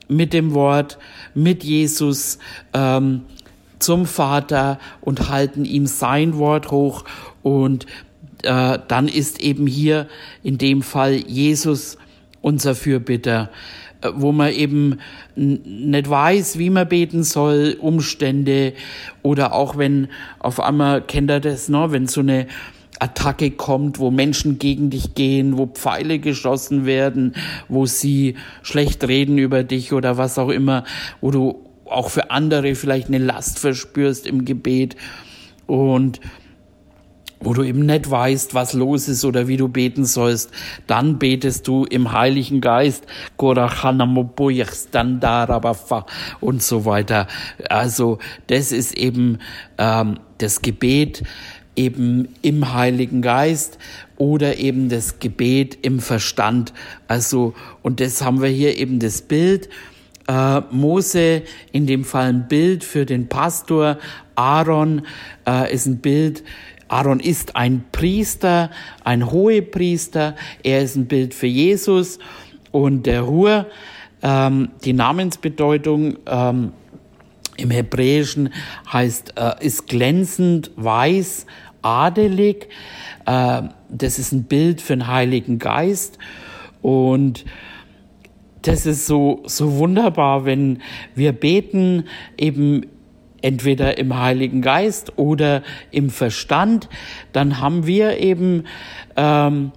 mit 0.08 0.34
dem 0.34 0.54
Wort, 0.54 0.99
mit 1.34 1.63
Jesus 1.63 2.38
ähm, 2.73 3.21
zum 3.80 4.06
Vater 4.06 4.77
und 5.01 5.30
halten 5.30 5.65
ihm 5.65 5.88
sein 5.88 6.38
Wort 6.38 6.69
hoch. 6.69 7.04
Und 7.41 7.88
äh, 8.43 8.77
dann 8.88 9.08
ist 9.08 9.41
eben 9.41 9.65
hier 9.65 10.08
in 10.43 10.60
dem 10.60 10.84
Fall 10.84 11.15
Jesus 11.15 11.97
unser 12.41 12.75
Fürbitter. 12.75 13.49
Wo 14.14 14.32
man 14.32 14.52
eben 14.52 15.00
nicht 15.36 16.10
weiß, 16.10 16.58
wie 16.58 16.70
man 16.70 16.88
beten 16.88 17.24
soll, 17.24 17.78
Umstände 17.80 18.74
oder 19.22 19.54
auch 19.54 19.78
wenn 19.78 20.08
auf 20.40 20.60
einmal, 20.60 21.02
kennt 21.02 21.30
er 21.30 21.40
das, 21.40 21.70
ne, 21.70 21.88
wenn 21.92 22.08
so 22.08 22.22
eine 22.22 22.48
Attacke 23.02 23.52
kommt, 23.52 23.98
wo 23.98 24.12
Menschen 24.12 24.60
gegen 24.60 24.92
dich 24.92 25.16
gehen, 25.16 25.58
wo 25.58 25.66
Pfeile 25.66 26.20
geschossen 26.20 26.86
werden, 26.86 27.34
wo 27.68 27.86
sie 27.86 28.36
schlecht 28.62 29.08
reden 29.08 29.38
über 29.40 29.64
dich 29.64 29.92
oder 29.92 30.18
was 30.18 30.38
auch 30.38 30.50
immer, 30.50 30.84
wo 31.20 31.32
du 31.32 31.66
auch 31.86 32.10
für 32.10 32.32
andere 32.32 32.76
vielleicht 32.76 33.08
eine 33.08 33.18
Last 33.18 33.60
verspürst 33.60 34.28
im 34.28 34.46
Gebet. 34.46 34.96
Und 35.66 36.20
wo 37.41 37.54
du 37.54 37.63
eben 37.63 37.86
nicht 37.86 38.10
weißt, 38.10 38.54
was 38.54 38.73
los 38.73 39.08
ist 39.08 39.25
oder 39.25 39.47
wie 39.47 39.58
du 39.58 39.67
beten 39.67 40.06
sollst, 40.06 40.51
dann 40.88 41.19
betest 41.19 41.67
du 41.67 41.86
im 41.86 42.12
Heiligen 42.12 42.62
Geist 42.62 43.06
und 46.39 46.63
so 46.63 46.86
weiter. 46.86 47.27
Also 47.69 48.19
das 48.47 48.71
ist 48.71 48.97
eben 48.97 49.39
ähm, 49.77 50.19
das 50.38 50.62
Gebet 50.62 51.23
eben 51.75 52.30
im 52.41 52.73
Heiligen 52.73 53.21
Geist 53.21 53.77
oder 54.17 54.58
eben 54.58 54.89
das 54.89 55.19
Gebet 55.19 55.77
im 55.82 55.99
Verstand. 55.99 56.73
Also 57.08 57.54
und 57.82 57.99
das 57.99 58.21
haben 58.21 58.41
wir 58.41 58.49
hier 58.49 58.77
eben 58.77 58.99
das 58.99 59.21
Bild. 59.21 59.69
Äh, 60.27 60.62
Mose 60.69 61.41
in 61.71 61.88
dem 61.88 62.04
Fall 62.04 62.27
ein 62.27 62.47
Bild 62.47 62.84
für 62.84 63.06
den 63.06 63.27
Pastor, 63.27 63.97
Aaron 64.36 65.01
äh, 65.47 65.73
ist 65.73 65.88
ein 65.88 65.97
Bild 65.97 66.43
Aaron 66.91 67.21
ist 67.21 67.56
ein 67.56 67.86
Priester, 67.93 68.69
ein 69.06 69.32
Hohepriester. 69.32 70.36
Er 70.62 70.82
ist 70.82 70.97
ein 70.97 71.06
Bild 71.06 71.34
für 71.34 71.47
Jesus. 71.47 72.19
Und 72.71 73.06
der 73.06 73.25
Hur, 73.25 73.67
ähm, 74.21 74.71
die 74.84 74.91
Namensbedeutung 74.91 76.17
ähm, 76.27 76.73
im 77.56 77.71
Hebräischen 77.71 78.49
heißt, 78.91 79.36
äh, 79.38 79.65
ist 79.65 79.88
glänzend, 79.88 80.71
weiß, 80.75 81.45
adelig. 81.82 82.67
Äh, 83.25 83.62
das 83.89 84.19
ist 84.19 84.34
ein 84.34 84.43
Bild 84.43 84.82
für 84.82 84.93
den 84.93 85.08
Heiligen 85.08 85.60
Geist. 85.60 86.17
Und 86.82 87.45
das 88.63 88.86
ist 88.86 89.08
so, 89.08 89.43
so 89.45 89.77
wunderbar, 89.77 90.43
wenn 90.43 90.82
wir 91.15 91.32
beten, 91.32 92.04
eben 92.38 92.86
entweder 93.41 93.97
im 93.97 94.17
Heiligen 94.19 94.62
Geist 94.62 95.17
oder 95.17 95.63
im 95.91 96.10
Verstand, 96.10 96.89
dann 97.34 97.60
haben 97.60 97.88
wir 97.88 98.19
eben 98.19 98.65
ähm, 99.15 99.71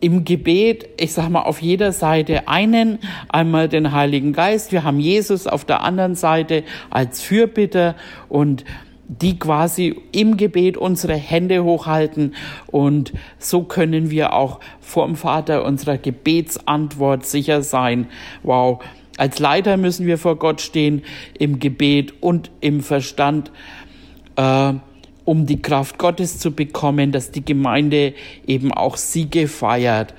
im 0.00 0.24
Gebet, 0.24 0.88
ich 0.98 1.12
sag 1.12 1.28
mal, 1.28 1.42
auf 1.42 1.60
jeder 1.60 1.92
Seite 1.92 2.48
einen, 2.48 2.98
einmal 3.28 3.68
den 3.68 3.92
Heiligen 3.92 4.32
Geist, 4.32 4.72
wir 4.72 4.82
haben 4.82 4.98
Jesus 4.98 5.46
auf 5.46 5.64
der 5.64 5.82
anderen 5.82 6.14
Seite 6.14 6.64
als 6.88 7.22
Fürbitter 7.22 7.94
und 8.28 8.64
die 9.10 9.38
quasi 9.38 10.00
im 10.12 10.36
Gebet 10.36 10.76
unsere 10.76 11.14
Hände 11.14 11.64
hochhalten 11.64 12.34
und 12.68 13.12
so 13.38 13.64
können 13.64 14.10
wir 14.10 14.32
auch 14.32 14.60
vor 14.80 15.06
dem 15.06 15.16
Vater 15.16 15.64
unserer 15.64 15.98
Gebetsantwort 15.98 17.26
sicher 17.26 17.62
sein. 17.62 18.06
Wow. 18.44 18.80
Als 19.20 19.38
Leiter 19.38 19.76
müssen 19.76 20.06
wir 20.06 20.16
vor 20.16 20.36
Gott 20.36 20.62
stehen 20.62 21.02
im 21.38 21.58
Gebet 21.58 22.14
und 22.22 22.50
im 22.62 22.80
Verstand. 22.80 23.52
Äh, 24.36 24.72
um 25.26 25.44
die 25.44 25.60
Kraft 25.60 25.98
Gottes 25.98 26.38
zu 26.38 26.52
bekommen, 26.52 27.12
dass 27.12 27.30
die 27.30 27.44
Gemeinde 27.44 28.14
eben 28.46 28.72
auch 28.72 28.96
Siege 28.96 29.46
feiert. 29.46 30.14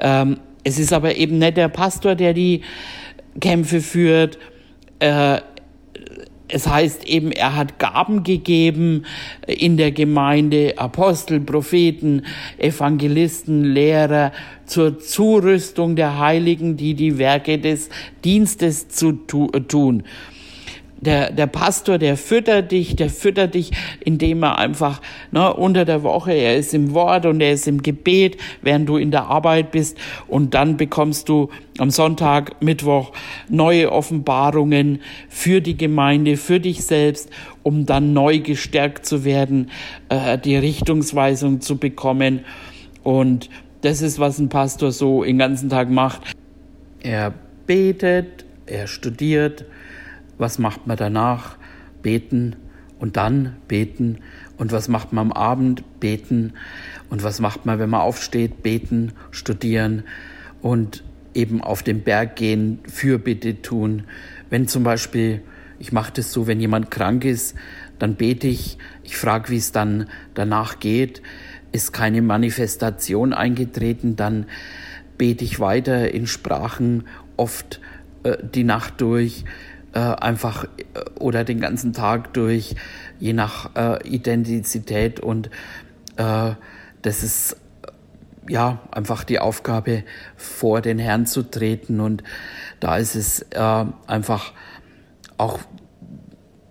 Ähm, 0.00 0.40
es 0.64 0.78
ist 0.78 0.94
aber 0.94 1.16
eben 1.16 1.38
nicht 1.38 1.58
der 1.58 1.68
Pastor, 1.68 2.14
der 2.14 2.32
die 2.32 2.62
Kämpfe 3.38 3.82
führt. 3.82 4.38
Äh, 5.00 5.42
es 6.52 6.66
heißt 6.66 7.06
eben, 7.06 7.32
er 7.32 7.56
hat 7.56 7.78
Gaben 7.78 8.22
gegeben 8.22 9.04
in 9.46 9.76
der 9.76 9.92
Gemeinde, 9.92 10.74
Apostel, 10.76 11.40
Propheten, 11.40 12.22
Evangelisten, 12.58 13.64
Lehrer 13.64 14.32
zur 14.66 14.98
Zurüstung 14.98 15.96
der 15.96 16.18
Heiligen, 16.18 16.76
die 16.76 16.94
die 16.94 17.18
Werke 17.18 17.58
des 17.58 17.88
Dienstes 18.24 18.88
zu 18.88 19.12
tun 19.12 20.02
der, 21.00 21.32
der 21.32 21.46
Pastor, 21.46 21.98
der 21.98 22.16
füttert 22.16 22.72
dich, 22.72 22.94
der 22.96 23.08
füttert 23.08 23.54
dich, 23.54 23.70
indem 24.00 24.42
er 24.42 24.58
einfach 24.58 25.00
ne, 25.30 25.52
unter 25.52 25.84
der 25.84 26.02
Woche, 26.02 26.32
er 26.32 26.56
ist 26.56 26.74
im 26.74 26.92
Wort 26.92 27.26
und 27.26 27.40
er 27.40 27.52
ist 27.52 27.66
im 27.66 27.82
Gebet, 27.82 28.36
während 28.62 28.88
du 28.88 28.96
in 28.96 29.10
der 29.10 29.26
Arbeit 29.26 29.70
bist. 29.70 29.96
Und 30.28 30.54
dann 30.54 30.76
bekommst 30.76 31.28
du 31.28 31.48
am 31.78 31.90
Sonntag, 31.90 32.60
Mittwoch 32.62 33.12
neue 33.48 33.90
Offenbarungen 33.90 35.00
für 35.28 35.60
die 35.60 35.76
Gemeinde, 35.76 36.36
für 36.36 36.60
dich 36.60 36.84
selbst, 36.84 37.30
um 37.62 37.86
dann 37.86 38.12
neu 38.12 38.40
gestärkt 38.40 39.06
zu 39.06 39.24
werden, 39.24 39.70
äh, 40.10 40.36
die 40.38 40.56
Richtungsweisung 40.56 41.60
zu 41.62 41.78
bekommen. 41.78 42.40
Und 43.02 43.48
das 43.80 44.02
ist, 44.02 44.18
was 44.18 44.38
ein 44.38 44.50
Pastor 44.50 44.92
so 44.92 45.24
den 45.24 45.38
ganzen 45.38 45.70
Tag 45.70 45.88
macht. 45.90 46.34
Er 47.02 47.32
betet, 47.66 48.44
er 48.66 48.86
studiert, 48.86 49.64
was 50.40 50.58
macht 50.58 50.86
man 50.86 50.96
danach? 50.96 51.56
Beten 52.02 52.56
und 52.98 53.16
dann 53.16 53.56
beten. 53.68 54.18
Und 54.56 54.72
was 54.72 54.88
macht 54.88 55.12
man 55.12 55.30
am 55.30 55.32
Abend? 55.32 56.00
Beten. 56.00 56.54
Und 57.08 57.22
was 57.22 57.40
macht 57.40 57.66
man, 57.66 57.78
wenn 57.78 57.90
man 57.90 58.00
aufsteht? 58.00 58.62
Beten, 58.62 59.12
studieren 59.30 60.04
und 60.62 61.04
eben 61.34 61.62
auf 61.62 61.82
den 61.82 62.02
Berg 62.02 62.36
gehen, 62.36 62.80
Fürbitte 62.88 63.62
tun. 63.62 64.04
Wenn 64.48 64.66
zum 64.66 64.82
Beispiel, 64.82 65.42
ich 65.78 65.92
mache 65.92 66.12
das 66.14 66.32
so, 66.32 66.46
wenn 66.46 66.60
jemand 66.60 66.90
krank 66.90 67.24
ist, 67.24 67.54
dann 67.98 68.16
bete 68.16 68.48
ich, 68.48 68.78
ich 69.04 69.16
frage, 69.16 69.50
wie 69.50 69.56
es 69.56 69.72
dann 69.72 70.08
danach 70.34 70.80
geht. 70.80 71.22
Ist 71.72 71.92
keine 71.92 72.20
Manifestation 72.20 73.32
eingetreten, 73.32 74.16
dann 74.16 74.46
bete 75.18 75.44
ich 75.44 75.60
weiter 75.60 76.12
in 76.12 76.26
Sprachen, 76.26 77.04
oft 77.36 77.80
äh, 78.24 78.38
die 78.42 78.64
Nacht 78.64 79.00
durch 79.00 79.44
äh, 79.92 79.98
einfach 79.98 80.64
äh, 80.64 81.00
oder 81.18 81.44
den 81.44 81.60
ganzen 81.60 81.92
Tag 81.92 82.32
durch, 82.34 82.76
je 83.18 83.32
nach 83.32 83.74
äh, 83.74 84.08
Identität. 84.08 85.20
Und 85.20 85.50
äh, 86.16 86.52
das 87.02 87.22
ist 87.22 87.56
äh, 87.82 88.52
ja 88.52 88.80
einfach 88.92 89.24
die 89.24 89.38
Aufgabe, 89.38 90.04
vor 90.36 90.80
den 90.80 90.98
Herrn 90.98 91.26
zu 91.26 91.42
treten. 91.42 92.00
Und 92.00 92.22
da 92.78 92.96
ist 92.96 93.14
es 93.14 93.42
äh, 93.50 93.84
einfach 94.06 94.52
auch 95.38 95.58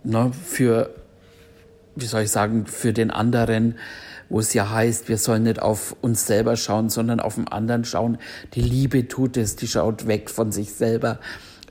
ne, 0.04 0.32
für, 0.32 0.96
wie 1.96 2.06
soll 2.06 2.24
ich 2.24 2.32
sagen, 2.32 2.66
für 2.66 2.94
den 2.94 3.12
anderen, 3.12 3.76
wo 4.30 4.40
es 4.40 4.54
ja 4.54 4.70
heißt, 4.70 5.10
wir 5.10 5.18
sollen 5.18 5.44
nicht 5.44 5.62
auf 5.62 5.96
uns 6.02 6.28
selber 6.28 6.56
schauen, 6.56 6.90
sondern 6.90 7.20
auf 7.20 7.36
den 7.36 7.48
anderen 7.48 7.84
schauen. 7.84 8.20
Die 8.54 8.62
Liebe 8.62 9.08
tut 9.08 9.38
es, 9.38 9.56
die 9.56 9.68
schaut 9.68 10.08
weg 10.08 10.30
von 10.30 10.52
sich 10.52 10.72
selber 10.72 11.20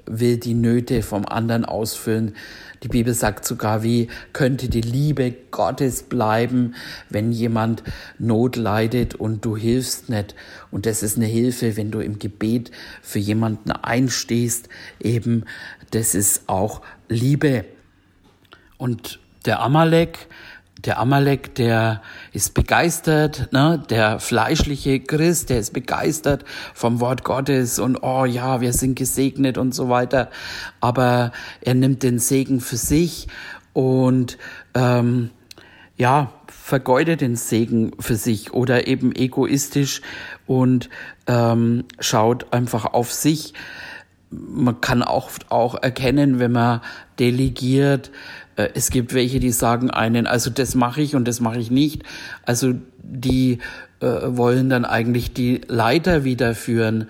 will 0.09 0.39
die 0.39 0.55
Nöte 0.55 1.03
vom 1.03 1.27
anderen 1.27 1.65
ausfüllen. 1.65 2.35
Die 2.83 2.89
Bibel 2.89 3.13
sagt 3.13 3.45
sogar, 3.45 3.83
wie 3.83 4.09
könnte 4.33 4.69
die 4.69 4.81
Liebe 4.81 5.35
Gottes 5.51 6.05
bleiben, 6.05 6.75
wenn 7.09 7.33
jemand 7.33 7.83
Not 8.19 8.57
leidet 8.57 9.15
und 9.15 9.45
du 9.45 9.57
hilfst 9.57 10.09
nicht. 10.09 10.35
Und 10.71 10.87
das 10.87 11.03
ist 11.03 11.17
eine 11.17 11.27
Hilfe, 11.27 11.77
wenn 11.77 11.91
du 11.91 12.01
im 12.01 12.19
Gebet 12.19 12.71
für 13.03 13.19
jemanden 13.19 13.73
einstehst. 13.73 14.69
Eben, 15.01 15.45
das 15.91 16.15
ist 16.15 16.43
auch 16.49 16.83
Liebe. 17.09 17.65
Und 18.77 19.19
der 19.45 19.61
Amalek, 19.61 20.29
der 20.85 20.99
Amalek, 21.01 21.55
der 21.57 22.03
ist 22.33 22.55
begeistert, 22.55 23.53
ne? 23.53 23.83
der 23.91 24.21
fleischliche 24.21 25.01
Christ, 25.01 25.51
der 25.51 25.59
ist 25.59 25.73
begeistert 25.73 26.45
vom 26.75 27.01
Wort 27.01 27.25
Gottes 27.25 27.79
und 27.79 28.03
oh 28.03 28.25
ja, 28.25 28.61
wir 28.61 28.73
sind 28.73 28.95
gesegnet 28.95 29.59
und 29.59 29.75
so 29.75 29.89
weiter. 29.89 30.31
Aber 30.81 31.33
er 31.61 31.75
nimmt 31.75 32.03
den 32.03 32.19
Segen 32.19 32.61
für 32.61 32.77
sich 32.77 33.27
und 33.73 34.39
ähm, 34.75 35.31
ja, 35.97 36.33
vergeudet 36.47 37.23
den 37.23 37.35
Segen 37.35 37.93
für 37.99 38.15
sich 38.15 38.53
oder 38.55 38.87
eben 38.87 39.15
egoistisch 39.15 40.01
und 40.47 40.89
ähm, 41.27 41.85
schaut 41.99 42.53
einfach 42.53 42.85
auf 42.85 43.13
sich. 43.13 43.55
Man 44.31 44.81
kann 44.81 45.03
auch, 45.03 45.31
auch 45.49 45.75
erkennen, 45.83 46.39
wenn 46.39 46.53
man 46.53 46.83
delegiert, 47.19 48.11
es 48.75 48.91
gibt 48.91 49.15
welche, 49.15 49.41
die 49.41 49.53
sagen 49.53 49.91
einen, 49.91 50.27
also 50.27 50.51
das 50.51 50.75
mache 50.75 51.01
ich 51.01 51.15
und 51.15 51.27
das 51.27 51.41
mache 51.41 51.59
ich 51.59 51.71
nicht. 51.71 52.03
Also 52.45 52.75
die 53.03 53.59
äh, 54.01 54.07
wollen 54.07 54.69
dann 54.71 54.85
eigentlich 54.85 55.33
die 55.33 55.61
Leiter 55.67 56.25
wiederführen. 56.25 57.09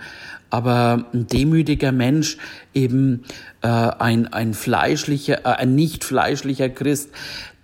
Aber 0.51 1.05
ein 1.13 1.27
demütiger 1.27 1.93
Mensch, 1.93 2.39
eben 2.73 3.25
äh, 3.63 3.69
ein, 3.69 4.33
ein 4.33 4.55
fleischlicher, 4.55 5.45
äh, 5.45 5.57
ein 5.59 5.75
nicht 5.75 6.05
fleischlicher 6.05 6.71
Christ, 6.71 7.11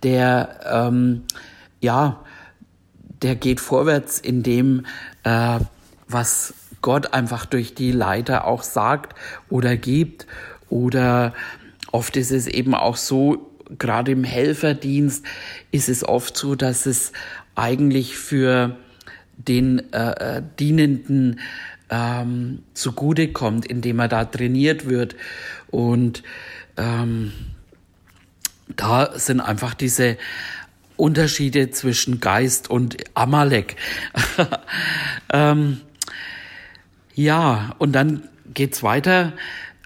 der 0.03 0.59
ähm, 0.71 1.23
ja, 1.81 2.23
der 3.21 3.35
geht 3.35 3.59
vorwärts 3.59 4.19
in 4.19 4.43
dem, 4.43 4.85
äh, 5.23 5.59
was 6.07 6.53
Gott 6.81 7.13
einfach 7.13 7.45
durch 7.45 7.73
die 7.73 7.91
Leiter 7.91 8.45
auch 8.45 8.61
sagt 8.61 9.15
oder 9.49 9.77
gibt. 9.77 10.27
Oder 10.69 11.33
oft 11.91 12.17
ist 12.17 12.31
es 12.31 12.47
eben 12.47 12.75
auch 12.75 12.97
so, 12.97 13.54
gerade 13.77 14.11
im 14.11 14.23
Helferdienst 14.23 15.25
ist 15.71 15.89
es 15.89 16.03
oft 16.03 16.37
so, 16.37 16.55
dass 16.55 16.85
es 16.85 17.11
eigentlich 17.55 18.17
für 18.17 18.77
den 19.37 19.91
äh, 19.93 20.37
äh 20.37 20.41
Dienenden 20.59 21.39
ähm, 21.89 22.63
zugutekommt, 22.73 23.65
indem 23.65 23.99
er 23.99 24.07
da 24.07 24.25
trainiert 24.25 24.87
wird. 24.87 25.15
Und 25.69 26.23
ähm, 26.77 27.31
da 28.75 29.17
sind 29.17 29.39
einfach 29.39 29.73
diese 29.73 30.17
Unterschiede 30.97 31.71
zwischen 31.71 32.19
Geist 32.19 32.69
und 32.69 32.97
Amalek. 33.13 33.75
ähm, 35.33 35.81
ja, 37.13 37.75
und 37.77 37.93
dann 37.93 38.23
geht's 38.53 38.83
weiter. 38.83 39.33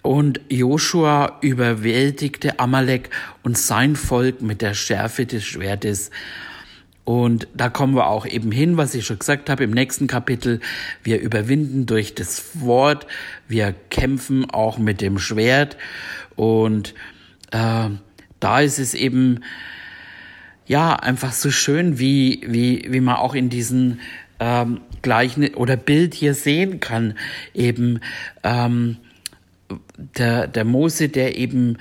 Und 0.01 0.39
Joshua 0.49 1.39
überwältigte 1.41 2.59
Amalek 2.59 3.09
und 3.43 3.57
sein 3.57 3.95
Volk 3.95 4.41
mit 4.41 4.61
der 4.61 4.73
Schärfe 4.73 5.25
des 5.25 5.43
Schwertes. 5.43 6.09
Und 7.03 7.47
da 7.55 7.69
kommen 7.69 7.95
wir 7.95 8.07
auch 8.07 8.27
eben 8.27 8.51
hin, 8.51 8.77
was 8.77 8.93
ich 8.93 9.05
schon 9.05 9.17
gesagt 9.19 9.49
habe 9.49 9.63
im 9.63 9.71
nächsten 9.71 10.05
Kapitel. 10.07 10.59
Wir 11.03 11.19
überwinden 11.19 11.85
durch 11.85 12.13
das 12.13 12.61
Wort, 12.61 13.07
wir 13.47 13.73
kämpfen 13.89 14.49
auch 14.49 14.77
mit 14.77 15.01
dem 15.01 15.17
Schwert. 15.17 15.75
Und 16.35 16.93
äh, 17.51 17.89
da 18.39 18.59
ist 18.59 18.77
es 18.77 18.93
eben 18.93 19.39
ja 20.67 20.95
einfach 20.95 21.33
so 21.33 21.49
schön, 21.49 21.97
wie, 21.97 22.43
wie, 22.45 22.85
wie 22.87 23.01
man 23.01 23.15
auch 23.15 23.33
in 23.33 23.49
diesen 23.49 23.99
ähm, 24.39 24.81
gleichen 25.01 25.55
oder 25.55 25.77
Bild 25.77 26.13
hier 26.13 26.35
sehen 26.35 26.79
kann. 26.79 27.15
Eben 27.55 28.01
ähm, 28.43 28.97
der, 29.97 30.47
der 30.47 30.65
Mose, 30.65 31.09
der 31.09 31.37
eben 31.37 31.77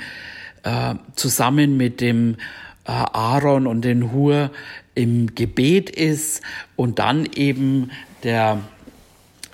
äh, 0.63 0.95
zusammen 1.15 1.77
mit 1.77 2.01
dem 2.01 2.37
äh, 2.85 2.91
Aaron 2.91 3.67
und 3.67 3.83
den 3.83 4.13
Hur 4.13 4.51
im 4.95 5.35
Gebet 5.35 5.91
ist 5.91 6.43
und 6.77 6.99
dann 6.99 7.27
eben 7.35 7.91
der 8.25 8.61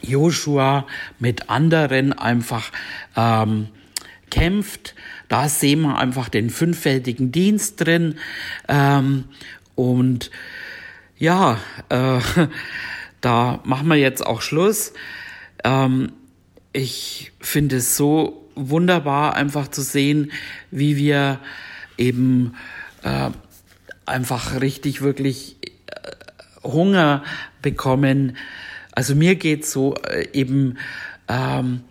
Joshua 0.00 0.86
mit 1.18 1.50
anderen 1.50 2.12
einfach 2.12 2.70
ähm, 3.16 3.68
kämpft. 4.30 4.94
Da 5.28 5.48
sehen 5.48 5.82
wir 5.82 5.98
einfach 5.98 6.28
den 6.28 6.50
fünffältigen 6.50 7.32
Dienst 7.32 7.80
drin. 7.80 8.16
Ähm, 8.68 9.24
und 9.74 10.30
ja, 11.18 11.58
äh, 11.88 12.20
da 13.20 13.60
machen 13.64 13.88
wir 13.88 13.96
jetzt 13.96 14.24
auch 14.24 14.42
Schluss. 14.42 14.92
Ähm, 15.62 16.12
ich 16.74 17.32
finde 17.40 17.76
es 17.76 17.96
so 17.96 18.50
wunderbar, 18.56 19.34
einfach 19.34 19.68
zu 19.68 19.80
sehen, 19.80 20.32
wie 20.70 20.96
wir 20.96 21.38
eben 21.96 22.54
äh, 23.02 23.30
einfach 24.04 24.60
richtig, 24.60 25.00
wirklich 25.00 25.56
äh, 25.62 26.68
Hunger 26.68 27.22
bekommen. 27.62 28.36
Also 28.92 29.14
mir 29.14 29.36
geht 29.36 29.64
so 29.64 29.94
äh, 29.94 30.28
eben 30.32 30.76
ähm, 31.28 31.82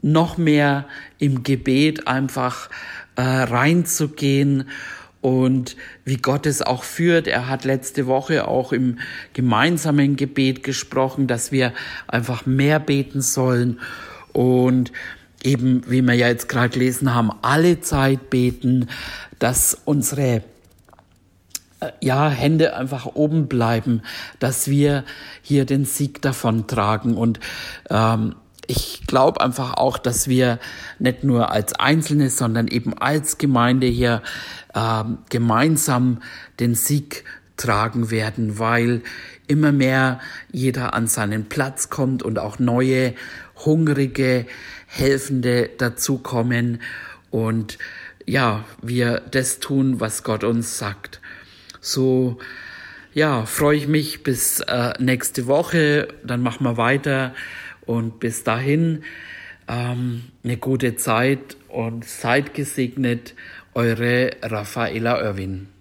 noch 0.00 0.38
mehr 0.38 0.86
im 1.18 1.42
Gebet 1.42 2.08
einfach 2.08 2.70
äh, 3.16 3.22
reinzugehen 3.22 4.68
und 5.20 5.76
wie 6.06 6.16
Gott 6.16 6.46
es 6.46 6.62
auch 6.62 6.84
führt. 6.84 7.26
Er 7.26 7.48
hat 7.48 7.64
letzte 7.64 8.06
Woche 8.06 8.48
auch 8.48 8.72
im 8.72 8.98
gemeinsamen 9.34 10.16
Gebet 10.16 10.62
gesprochen, 10.62 11.26
dass 11.26 11.52
wir 11.52 11.74
einfach 12.08 12.46
mehr 12.46 12.80
beten 12.80 13.20
sollen 13.20 13.78
und 14.32 14.92
eben, 15.42 15.82
wie 15.90 16.02
wir 16.02 16.14
ja 16.14 16.28
jetzt 16.28 16.48
gerade 16.48 16.70
gelesen 16.70 17.14
haben, 17.14 17.30
alle 17.42 17.80
Zeit 17.80 18.30
beten, 18.30 18.88
dass 19.38 19.76
unsere 19.84 20.42
äh, 21.80 21.90
ja, 22.00 22.28
Hände 22.28 22.76
einfach 22.76 23.06
oben 23.06 23.48
bleiben, 23.48 24.02
dass 24.38 24.68
wir 24.68 25.04
hier 25.42 25.64
den 25.64 25.84
Sieg 25.84 26.22
davon 26.22 26.66
tragen. 26.66 27.16
Und 27.16 27.40
ähm, 27.90 28.36
ich 28.66 29.02
glaube 29.06 29.40
einfach 29.40 29.74
auch, 29.74 29.98
dass 29.98 30.28
wir 30.28 30.58
nicht 30.98 31.24
nur 31.24 31.50
als 31.50 31.74
Einzelne, 31.74 32.30
sondern 32.30 32.68
eben 32.68 32.96
als 32.96 33.38
Gemeinde 33.38 33.86
hier 33.86 34.22
äh, 34.74 35.04
gemeinsam 35.28 36.22
den 36.60 36.74
Sieg 36.74 37.24
tragen 37.56 38.10
werden, 38.10 38.58
weil 38.58 39.02
immer 39.46 39.72
mehr 39.72 40.20
jeder 40.50 40.94
an 40.94 41.06
seinen 41.06 41.48
Platz 41.48 41.90
kommt 41.90 42.22
und 42.22 42.38
auch 42.38 42.58
neue, 42.58 43.14
hungrige, 43.64 44.46
helfende 44.86 45.70
dazukommen 45.78 46.80
und 47.30 47.78
ja, 48.26 48.64
wir 48.82 49.22
das 49.30 49.58
tun, 49.58 50.00
was 50.00 50.22
Gott 50.22 50.44
uns 50.44 50.78
sagt. 50.78 51.20
So, 51.80 52.38
ja, 53.14 53.44
freue 53.46 53.76
ich 53.76 53.88
mich 53.88 54.22
bis 54.22 54.60
äh, 54.60 54.92
nächste 54.98 55.46
Woche, 55.46 56.08
dann 56.24 56.42
machen 56.42 56.64
wir 56.64 56.76
weiter 56.76 57.34
und 57.86 58.20
bis 58.20 58.44
dahin 58.44 59.02
ähm, 59.68 60.22
eine 60.44 60.56
gute 60.56 60.96
Zeit 60.96 61.56
und 61.68 62.04
seid 62.04 62.54
gesegnet, 62.54 63.34
eure 63.74 64.30
Raffaela 64.42 65.20
Irwin. 65.22 65.71